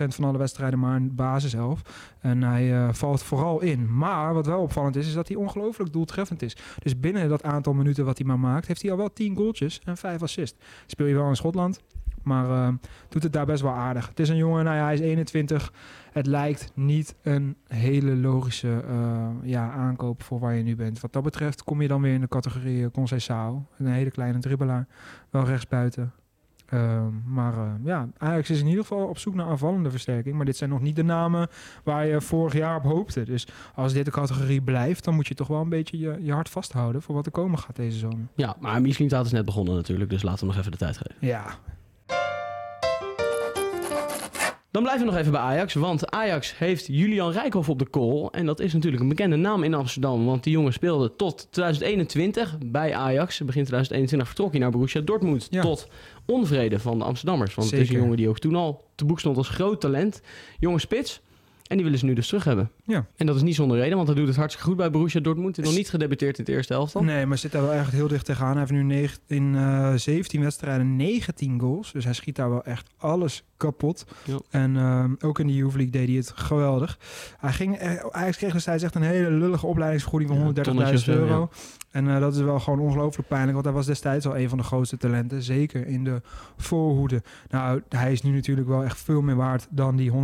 van 0.09 0.25
alle 0.25 0.39
wedstrijden 0.39 0.79
maar 0.79 0.97
in 0.97 1.15
basis 1.15 1.55
11. 1.55 1.81
En 2.21 2.43
hij 2.43 2.75
eh, 2.75 2.89
valt 2.93 3.23
vooral 3.23 3.61
in. 3.61 3.97
Maar 3.97 4.35
wat 4.35 4.47
wel 4.47 4.61
opvallend 4.61 4.97
is, 4.97 5.07
is 5.07 5.15
dat 5.15 5.29
hij 5.29 5.37
ongelooflijk 5.37 5.93
doeltreffend 5.93 6.43
is. 6.43 6.57
Dus 6.79 7.01
binnen 7.01 7.29
dat 7.29 7.43
aantal 7.43 7.73
minuten 7.73 8.05
wat 8.05 8.19
hij 8.19 8.27
maar 8.27 8.39
maakt... 8.41 8.67
heeft 8.67 8.83
hij 8.83 8.91
al 8.91 8.97
wel 8.97 9.13
10 9.13 9.37
goaltjes 9.37 9.81
en 9.85 9.97
5 9.97 10.23
assists. 10.23 10.59
Speel 10.87 11.07
je 11.07 11.15
wel 11.15 11.29
in 11.29 11.37
Schotland... 11.37 11.81
Maar 12.29 12.51
eh, 12.51 12.75
doet 13.09 13.23
het 13.23 13.33
daar 13.33 13.47
best 13.47 13.63
wel 13.63 13.73
aardig. 13.73 14.09
Het 14.09 14.21
is 14.21 14.29
een 14.29 14.37
jongen, 14.37 14.65
nou 14.65 14.77
ja, 14.77 14.85
hij 14.85 14.95
is 14.95 15.01
21. 15.01 15.73
Het 16.13 16.27
lijkt 16.27 16.71
niet 16.75 17.15
een 17.23 17.57
hele 17.67 18.17
logische 18.17 18.83
eh, 18.89 19.29
ja, 19.43 19.71
aankoop 19.71 20.23
voor 20.23 20.39
waar 20.39 20.55
je 20.55 20.63
nu 20.63 20.77
bent. 20.77 21.01
Wat 21.01 21.13
dat 21.13 21.23
betreft 21.23 21.65
kom 21.65 21.83
je 21.83 21.89
dan 21.89 22.03
weer 22.03 22.15
in 22.15 22.21
de 22.21 22.29
categorie 22.29 22.81
uh, 22.81 22.87
Conceição. 22.93 23.67
Een 23.79 23.87
hele 23.87 24.11
kleine 24.11 24.39
dribbelaar. 24.39 24.87
Wel 25.31 25.45
rechtsbuiten. 25.45 26.13
Ehm, 26.69 27.13
maar 27.27 27.53
eh, 27.53 27.73
ja, 27.85 28.09
Ajax 28.19 28.51
is 28.51 28.61
in 28.61 28.67
ieder 28.67 28.83
geval 28.83 29.07
op 29.07 29.19
zoek 29.19 29.35
naar 29.35 29.47
aanvallende 29.47 29.91
versterking. 29.91 30.37
Maar 30.37 30.45
dit 30.45 30.57
zijn 30.57 30.71
nog 30.71 30.81
niet 30.81 30.97
de 30.97 31.03
namen 31.03 31.49
waar 31.85 32.07
je 32.07 32.21
vorig 32.21 32.53
jaar 32.53 32.77
op 32.77 32.83
hoopte. 32.83 33.25
Dus 33.25 33.47
als 33.75 33.93
dit 33.93 34.05
de 34.05 34.11
categorie 34.11 34.63
blijft, 34.63 35.05
dan 35.05 35.15
moet 35.15 35.27
je 35.27 35.35
toch 35.35 35.49
wel 35.49 35.61
een 35.61 35.69
beetje 35.69 35.99
je, 35.99 36.19
je 36.21 36.33
hart 36.33 36.49
vasthouden 36.49 37.03
voor 37.03 37.15
wat 37.15 37.27
er 37.27 37.33
komen 37.33 37.59
gaat 37.59 37.77
deze 37.77 37.99
zomer. 37.99 38.27
Ja, 38.35 38.57
maar 38.61 38.81
misschien 38.81 39.09
is 39.11 39.33
net 39.33 39.45
begonnen 39.45 39.75
natuurlijk. 39.75 40.11
Dus 40.11 40.23
laten 40.23 40.41
we 40.41 40.47
nog 40.47 40.57
even 40.57 40.71
de 40.71 40.79
tijd 40.79 40.97
geven. 40.97 41.15
Ja, 41.21 41.45
Dan 44.71 44.83
blijven 44.83 45.05
we 45.07 45.11
nog 45.11 45.21
even 45.21 45.33
bij 45.33 45.41
Ajax, 45.41 45.75
want 45.75 46.11
Ajax 46.11 46.59
heeft 46.59 46.87
Julian 46.87 47.31
Rijkhoff 47.33 47.69
op 47.69 47.79
de 47.79 47.91
call. 47.91 48.29
En 48.31 48.47
dat 48.47 48.61
is 48.61 48.73
natuurlijk 48.73 49.03
een 49.03 49.09
bekende 49.09 49.37
naam 49.37 49.63
in 49.63 49.75
Amsterdam, 49.75 50.25
want 50.25 50.45
die 50.45 50.53
jongen 50.53 50.73
speelde 50.73 51.17
tot 51.17 51.47
2021 51.51 52.59
bij 52.67 52.95
Ajax. 52.95 53.39
Begin 53.39 53.47
2021 53.65 54.27
vertrok 54.29 54.51
hij 54.51 54.61
naar 54.61 54.71
Borussia 54.71 55.01
Dortmund, 55.01 55.47
Ja. 55.51 55.63
tot 55.63 55.89
onvrede 56.27 56.79
van 56.79 56.99
de 56.99 57.05
Amsterdammers. 57.05 57.55
Want 57.55 57.71
het 57.71 57.81
is 57.81 57.89
een 57.89 57.97
jongen 57.97 58.17
die 58.17 58.29
ook 58.29 58.39
toen 58.39 58.55
al 58.55 58.85
te 58.95 59.05
boek 59.05 59.19
stond 59.21 59.37
als 59.37 59.49
groot 59.49 59.81
talent. 59.81 60.21
Jonge 60.59 60.79
spits. 60.79 61.21
En 61.67 61.75
die 61.77 61.85
willen 61.85 61.99
ze 61.99 62.05
nu 62.05 62.15
dus 62.15 62.27
terug 62.27 62.45
hebben. 62.45 62.71
Ja. 62.89 63.07
En 63.17 63.27
dat 63.27 63.37
is 63.37 63.43
niet 63.43 63.55
zonder 63.55 63.77
reden, 63.79 63.97
want 63.97 64.09
hij 64.09 64.17
doet 64.17 64.27
het 64.27 64.37
hartstikke 64.37 64.69
goed 64.69 64.77
bij 64.79 64.91
Borussia 64.91 65.21
Dortmund. 65.21 65.57
Hij 65.57 65.65
is 65.65 65.71
nog 65.71 65.79
niet 65.79 65.91
gedebuteerd 65.91 66.39
in 66.39 66.45
het 66.45 66.55
eerste 66.55 66.75
elftal. 66.75 67.03
Nee, 67.03 67.27
maar 67.27 67.39
zit 67.39 67.53
daar 67.53 67.63
wel 67.63 67.73
echt 67.73 67.93
heel 67.93 68.09
dicht 68.09 68.25
tegenaan. 68.25 68.51
Hij 68.51 68.59
heeft 68.61 68.73
nu 68.73 68.83
negen- 68.83 69.19
in 69.27 69.55
eh 69.57 69.93
17 69.95 70.41
wedstrijden 70.43 70.97
19 70.97 71.61
goals. 71.61 71.93
Dus 71.93 72.05
hij 72.05 72.13
schiet 72.13 72.37
daar 72.37 72.51
wel 72.51 72.65
echt 72.65 72.91
alles 72.97 73.45
kapot. 73.57 74.05
Ja. 74.25 74.39
En 74.51 74.77
ehm, 74.77 75.11
ook 75.21 75.39
in 75.39 75.47
de 75.47 75.55
Youth 75.55 75.75
League 75.75 75.91
deed 75.93 76.07
hij 76.09 76.17
het 76.17 76.33
geweldig. 76.35 76.99
Hij 77.39 77.53
ging, 77.53 77.77
eh, 77.77 78.05
Ajax 78.11 78.37
kreeg 78.37 78.53
destijds 78.53 78.83
echt 78.83 78.95
een 78.95 79.03
hele 79.03 79.31
lullige 79.31 79.67
opleidingsvergoeding 79.67 80.31
van 80.31 80.39
Ja, 80.41 80.45
130.000 80.45 80.65
tonnetje 80.65 81.13
of 81.13 81.19
zo, 81.19 81.25
euro. 81.25 81.49
En 81.91 82.09
eh, 82.09 82.21
dat 82.21 82.35
is 82.35 82.41
wel 82.41 82.61
gewoon 82.61 82.79
ongelooflijk 82.79 83.29
pijnlijk. 83.29 83.53
Want 83.53 83.65
hij 83.65 83.75
was 83.75 83.87
destijds 83.87 84.27
al 84.27 84.37
een 84.37 84.49
van 84.49 84.59
de 84.59 84.65
grootste 84.65 84.97
talenten. 84.97 85.43
Zeker 85.43 85.87
in 85.87 86.05
de 86.05 86.21
voorhoede. 86.57 87.23
Nou, 87.51 87.83
hij 87.89 88.13
is 88.13 88.23
nu 88.23 88.31
natuurlijk 88.31 88.69
wel 88.69 88.85
echt 88.85 88.99
veel 89.01 89.21
meer 89.23 89.37
waard 89.37 89.67
dan 89.71 89.97
die 89.97 90.11
130.000 90.11 90.17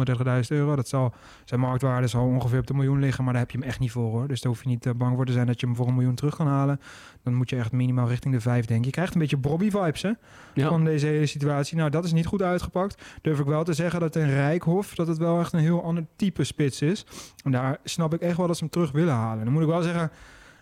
euro. 0.49 0.77
Dat 0.77 0.89
zal, 0.89 1.13
zijn 1.45 1.61
marktwaarde 1.61 2.07
zal 2.07 2.25
ongeveer 2.27 2.54
op 2.61 2.67
de 2.67 2.75
miljoen 2.75 3.01
liggen. 3.01 3.25
Maar 3.25 3.33
daar 3.33 3.43
heb 3.43 3.51
je 3.51 3.59
hem 3.59 3.67
echt 3.67 3.79
niet 3.79 3.91
voor 3.91 4.11
hoor. 4.11 4.29
Dus 4.29 4.41
daar 4.41 4.53
hoef 4.53 4.63
je 4.63 4.69
niet 4.69 4.87
eh, 4.87 4.93
bang 4.97 5.17
voor 5.17 5.27
te 5.27 5.33
zijn 5.33 5.47
dat 5.47 5.61
je 5.61 5.67
hem 5.67 5.77
voor 5.77 5.87
een 5.87 5.95
miljoen 5.95 6.15
terug 6.15 6.37
kan 6.37 6.47
halen. 6.47 6.81
Dan 7.23 7.35
moet 7.35 7.51
je 7.51 7.57
echt 7.57 7.73
minimaal 7.73 8.09
richting 8.09 8.35
de 8.35 8.41
vijf 8.41 8.65
denken. 8.67 8.87
Je 8.87 8.93
krijgt 8.93 9.15
een 9.15 9.21
beetje 9.21 9.37
Bobby-vibes 9.37 10.03
hè, 10.03 10.11
Ja. 10.55 10.69
van 10.69 10.85
deze 10.85 11.07
hele 11.07 11.27
situatie. 11.27 11.77
Nou, 11.77 11.91
dat 11.91 12.05
is 12.05 12.13
niet 12.13 12.27
goed 12.27 12.43
uitgepakt. 12.43 13.03
Durf 13.23 13.39
ik 13.39 13.47
wel 13.47 13.65
te 13.65 13.73
zeggen 13.73 14.01
dat 14.01 14.17
een 14.17 14.31
Rijkhof, 14.31 14.95
dat 14.95 15.07
het 15.07 15.19
wel 15.19 15.41
echt 15.41 15.53
een 15.53 15.59
heel 15.61 15.85
ander 15.85 16.07
type 16.17 16.45
spits 16.45 16.83
is. 16.83 17.07
En 17.45 17.51
daar 17.51 17.79
snap 17.85 18.15
ik 18.15 18.21
echt 18.21 18.37
wel 18.37 18.47
dat 18.47 18.57
ze 18.57 18.63
hem 18.63 18.73
terug 18.73 18.93
willen 18.93 19.15
halen. 19.15 19.45
Dan 19.45 19.53
moet 19.53 19.63
ik 19.63 19.69
wel 19.69 19.83
zeggen, 19.83 20.11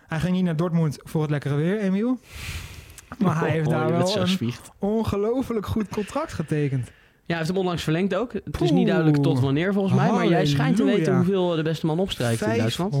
hij 0.07 0.19
ging 0.19 0.33
niet 0.35 0.43
naar 0.43 0.55
Dortmund 0.55 0.97
voor 1.03 1.21
het 1.21 1.31
lekkere 1.31 1.55
weer, 1.55 1.79
Emiel. 1.79 2.19
Maar 3.17 3.39
hij 3.39 3.49
heeft 3.49 3.67
Oh, 3.67 3.73
daar 3.73 3.87
je 3.87 3.93
bent 3.97 4.13
wel 4.13 4.23
een 4.39 4.53
ongelooflijk 4.79 5.65
goed 5.65 5.87
contract 5.89 6.33
getekend. 6.33 6.91
Ja, 7.25 7.29
hij 7.29 7.37
heeft 7.37 7.47
hem 7.47 7.57
onlangs 7.57 7.83
verlengd 7.83 8.15
ook. 8.15 8.33
Het 8.33 8.61
is 8.61 8.71
niet 8.71 8.87
duidelijk 8.87 9.17
tot 9.17 9.39
wanneer 9.39 9.73
volgens 9.73 9.93
mij. 9.93 10.11
Maar 10.11 10.27
jij 10.27 10.45
schijnt 10.45 10.75
te 10.75 10.83
weten 10.83 11.15
hoeveel 11.15 11.55
de 11.55 11.63
beste 11.63 11.85
man 11.85 11.99
opstrijkt 11.99 12.41
in 12.41 12.57
Duitsland. 12.57 12.95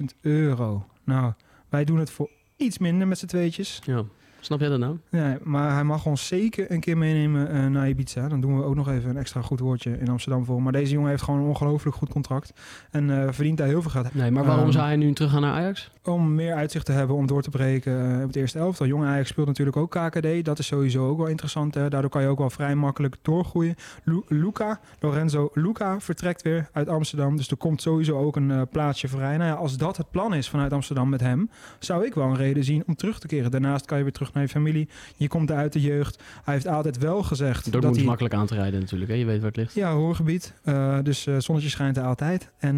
500.000 0.00 0.04
euro. 0.20 0.86
Nou, 1.04 1.32
wij 1.68 1.84
doen 1.84 1.98
het 1.98 2.10
voor 2.10 2.30
iets 2.56 2.78
minder 2.78 3.06
met 3.08 3.18
z'n 3.18 3.26
tweetjes. 3.26 3.80
Ja. 3.84 4.04
Snap 4.46 4.60
jij 4.60 4.68
dat 4.68 4.78
nou? 4.78 4.98
Nee, 5.10 5.36
maar 5.42 5.72
hij 5.72 5.84
mag 5.84 6.06
ons 6.06 6.26
zeker 6.26 6.70
een 6.70 6.80
keer 6.80 6.98
meenemen 6.98 7.54
uh, 7.54 7.66
naar 7.66 7.88
Ibiza. 7.88 8.28
Dan 8.28 8.40
doen 8.40 8.56
we 8.56 8.64
ook 8.64 8.74
nog 8.74 8.88
even 8.88 9.10
een 9.10 9.16
extra 9.16 9.42
goed 9.42 9.60
woordje 9.60 9.98
in 9.98 10.08
Amsterdam 10.08 10.44
voor. 10.44 10.62
Maar 10.62 10.72
deze 10.72 10.92
jongen 10.92 11.10
heeft 11.10 11.22
gewoon 11.22 11.40
een 11.40 11.46
ongelooflijk 11.46 11.96
goed 11.96 12.08
contract. 12.08 12.52
En 12.90 13.08
uh, 13.08 13.24
verdient 13.30 13.58
daar 13.58 13.66
heel 13.66 13.82
veel 13.82 13.90
geld. 13.90 14.14
Nee, 14.14 14.30
maar 14.30 14.44
waarom 14.44 14.66
um, 14.66 14.72
zou 14.72 14.84
hij 14.84 14.96
nu 14.96 15.12
terug 15.12 15.30
gaan 15.30 15.40
naar 15.40 15.52
Ajax? 15.52 15.90
Om 16.02 16.34
meer 16.34 16.54
uitzicht 16.54 16.86
te 16.86 16.92
hebben 16.92 17.16
om 17.16 17.26
door 17.26 17.42
te 17.42 17.50
breken 17.50 18.10
uh, 18.10 18.20
op 18.20 18.26
het 18.26 18.36
eerste 18.36 18.58
elftal. 18.58 18.86
Jonge 18.86 19.06
Ajax 19.06 19.28
speelt 19.28 19.46
natuurlijk 19.46 19.76
ook 19.76 19.90
KKD. 19.90 20.44
Dat 20.44 20.58
is 20.58 20.66
sowieso 20.66 21.08
ook 21.08 21.18
wel 21.18 21.26
interessant. 21.26 21.74
Hè? 21.74 21.88
Daardoor 21.88 22.10
kan 22.10 22.22
je 22.22 22.28
ook 22.28 22.38
wel 22.38 22.50
vrij 22.50 22.74
makkelijk 22.74 23.16
doorgroeien. 23.22 23.74
Lu 24.04 24.22
Luca, 24.28 24.80
Lorenzo 25.00 25.50
Luca 25.54 26.00
vertrekt 26.00 26.42
weer 26.42 26.68
uit 26.72 26.88
Amsterdam. 26.88 27.36
Dus 27.36 27.50
er 27.50 27.56
komt 27.56 27.82
sowieso 27.82 28.18
ook 28.18 28.36
een 28.36 28.68
plaatsje 28.70 29.08
vrij. 29.08 29.36
Nou 29.36 29.50
ja, 29.50 29.56
als 29.56 29.76
dat 29.76 29.96
het 29.96 30.10
plan 30.10 30.34
is 30.34 30.48
vanuit 30.48 30.72
Amsterdam 30.72 31.08
met 31.08 31.20
hem... 31.20 31.50
zou 31.78 32.06
ik 32.06 32.14
wel 32.14 32.26
een 32.26 32.36
reden 32.36 32.64
zien 32.64 32.82
om 32.86 32.96
terug 32.96 33.18
te 33.18 33.26
keren. 33.26 33.50
Daarnaast 33.50 33.86
kan 33.86 33.98
je 33.98 34.04
weer 34.04 34.12
terug 34.12 34.34
naar 34.36 34.44
je 34.44 34.50
familie. 34.50 34.88
Je 35.16 35.28
komt 35.28 35.50
uit 35.50 35.72
de 35.72 35.80
jeugd. 35.80 36.22
Hij 36.44 36.54
heeft 36.54 36.66
altijd 36.66 36.98
wel 36.98 37.22
gezegd... 37.22 37.72
Door 37.72 37.80
dat 37.80 37.96
hij... 37.96 38.04
makkelijk 38.04 38.34
aan 38.34 38.46
te 38.46 38.54
rijden 38.54 38.80
natuurlijk. 38.80 39.10
Hè? 39.10 39.16
Je 39.16 39.24
weet 39.24 39.38
waar 39.38 39.46
het 39.46 39.56
ligt. 39.56 39.74
Ja, 39.74 39.92
hoorgebied. 39.92 40.54
Uh, 40.64 40.98
dus 41.02 41.26
uh, 41.26 41.38
zonnetje 41.38 41.70
schijnt 41.70 41.96
er 41.96 42.04
altijd. 42.04 42.50
En 42.58 42.76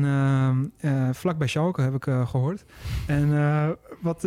uh, 0.85 1.09
vlak 1.12 1.38
bij 1.38 1.49
Schalke 1.49 1.81
heb 1.81 1.94
ik 1.94 2.05
gehoord. 2.05 2.64
En 3.07 3.29
wat... 4.01 4.23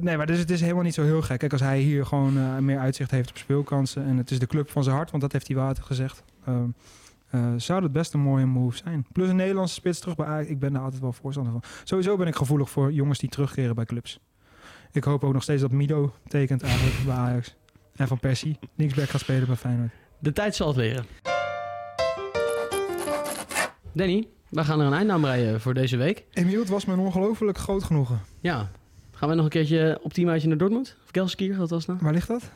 nee, 0.00 0.16
maar 0.16 0.26
dus 0.26 0.38
het 0.38 0.50
is 0.50 0.60
helemaal 0.60 0.82
niet 0.82 0.94
zo 0.94 1.02
heel 1.02 1.22
gek. 1.22 1.38
Kijk, 1.38 1.52
als 1.52 1.60
hij 1.60 1.80
hier 1.80 2.06
gewoon 2.06 2.64
meer 2.64 2.78
uitzicht 2.78 3.10
heeft 3.10 3.30
op 3.30 3.36
speelkansen... 3.36 4.04
en 4.04 4.16
het 4.16 4.30
is 4.30 4.38
de 4.38 4.46
club 4.46 4.70
van 4.70 4.84
zijn 4.84 4.96
hart, 4.96 5.10
want 5.10 5.22
dat 5.22 5.32
heeft 5.32 5.46
hij 5.46 5.56
water 5.56 5.82
gezegd... 5.84 6.22
zou 7.56 7.80
dat 7.80 7.92
best 7.92 8.12
een 8.12 8.20
mooie 8.20 8.46
move 8.46 8.76
zijn. 8.76 9.06
Plus 9.12 9.28
een 9.28 9.36
Nederlandse 9.36 9.74
spits 9.74 10.00
terug 10.00 10.16
bij 10.16 10.26
Ajax. 10.26 10.48
Ik 10.48 10.58
ben 10.58 10.72
daar 10.72 10.82
altijd 10.82 11.02
wel 11.02 11.12
voorstander 11.12 11.52
van. 11.52 11.62
Sowieso 11.84 12.16
ben 12.16 12.26
ik 12.26 12.36
gevoelig 12.36 12.70
voor 12.70 12.92
jongens 12.92 13.18
die 13.18 13.28
terugkeren 13.28 13.74
bij 13.74 13.84
clubs. 13.84 14.20
Ik 14.92 15.04
hoop 15.04 15.24
ook 15.24 15.32
nog 15.32 15.42
steeds 15.42 15.62
dat 15.62 15.70
Mido 15.70 16.14
tekent 16.28 16.62
eigenlijk 16.62 16.96
bij 17.06 17.14
Ajax. 17.14 17.54
En 17.96 18.08
Van 18.08 18.20
Persie 18.20 18.58
linksback 18.74 19.08
gaat 19.08 19.20
spelen 19.20 19.46
bij 19.46 19.56
Feyenoord. 19.56 19.90
De 20.18 20.32
tijd 20.32 20.54
zal 20.54 20.68
het 20.68 20.76
leren. 20.76 21.04
Danny, 23.92 24.28
we 24.48 24.64
gaan 24.64 24.80
er 24.80 24.86
een 24.86 24.92
eind 24.92 25.10
aan 25.10 25.20
breien 25.20 25.60
voor 25.60 25.74
deze 25.74 25.96
week. 25.96 26.24
Emiel, 26.32 26.60
het 26.60 26.68
was 26.68 26.84
me 26.84 26.92
een 26.92 26.98
ongelooflijk 26.98 27.58
groot 27.58 27.84
genoegen. 27.84 28.20
Ja. 28.40 28.70
Gaan 29.10 29.28
we 29.28 29.34
nog 29.34 29.44
een 29.44 29.50
keertje 29.50 29.98
op 30.02 30.12
teamuitje 30.12 30.48
naar 30.48 30.56
Dortmund? 30.56 30.96
Of 31.04 31.08
Gelsenkirchen, 31.12 31.58
dat 31.58 31.70
was 31.70 31.86
nou? 31.86 31.98
Waar 32.02 32.12
ligt 32.12 32.28
dat? 32.28 32.50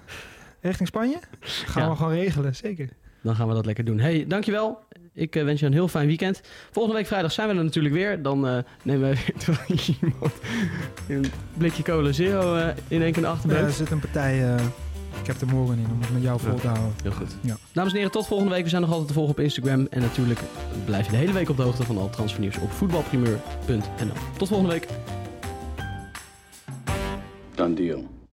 Richting 0.61 0.89
Spanje? 0.89 1.19
Gaan 1.73 1.83
ja. 1.83 1.91
we 1.91 1.97
gewoon 1.97 2.13
regelen, 2.13 2.57
zeker. 2.57 2.89
Dan 3.23 3.35
gaan 3.35 3.49
we 3.49 3.55
dat 3.55 3.67
lekker 3.67 3.85
doen. 3.85 3.99
Hey, 3.99 4.25
dankjewel. 4.27 4.79
Ik 5.21 5.37
uh, 5.37 5.45
wens 5.45 5.61
je 5.61 5.67
een 5.67 5.73
heel 5.73 5.89
fijn 5.89 6.07
weekend. 6.07 6.41
Volgende 6.71 6.99
week 6.99 7.07
vrijdag 7.07 7.33
zijn 7.33 7.49
we 7.49 7.55
er 7.55 7.65
natuurlijk 7.65 7.95
weer. 7.95 8.23
Dan 8.23 8.47
uh, 8.47 8.59
nemen 8.83 9.11
we 9.11 9.17
weer 9.69 9.97
iemand 10.03 10.33
een 11.09 11.25
blikje 11.59 11.83
cola 11.83 12.13
zero 12.13 12.57
uh, 12.57 12.67
in 12.89 13.03
één 13.03 13.13
keer 13.13 13.23
naar 13.23 13.31
achterbrengt. 13.31 13.69
er 13.69 13.73
zit 13.73 13.91
een 13.91 14.01
partij... 14.01 14.57
Ik 15.21 15.27
heb 15.27 15.41
er 15.41 15.47
morgen 15.47 15.79
in 15.79 15.87
om 15.93 16.01
het 16.01 16.13
met 16.13 16.23
jou 16.23 16.41
vol 16.41 16.55
te 16.55 16.67
houden. 16.67 16.93
Heel 17.03 17.13
goed. 17.13 17.37
Ja. 17.41 17.57
Dames 17.73 17.91
en 17.91 17.97
heren, 17.97 18.13
tot 18.13 18.27
volgende 18.27 18.53
week. 18.53 18.63
We 18.63 18.69
zijn 18.69 18.83
nog 18.83 18.91
altijd 18.91 19.09
te 19.09 19.15
volgen 19.15 19.33
op 19.33 19.41
Instagram. 19.41 19.87
En 19.91 20.01
natuurlijk 20.01 20.41
blijf 20.85 21.05
je 21.05 21.11
de 21.11 21.17
hele 21.17 21.33
week 21.33 21.49
op 21.49 21.57
de 21.57 21.63
hoogte 21.63 21.83
van 21.83 21.99
al 21.99 22.11
transfernieuws 22.11 22.59
op 22.59 22.73
voetbalprimeur.nl. 22.73 24.13
Tot 24.37 24.49
volgende 24.49 24.73
week. 24.73 24.87
Done 27.55 27.75
deal. 27.75 28.20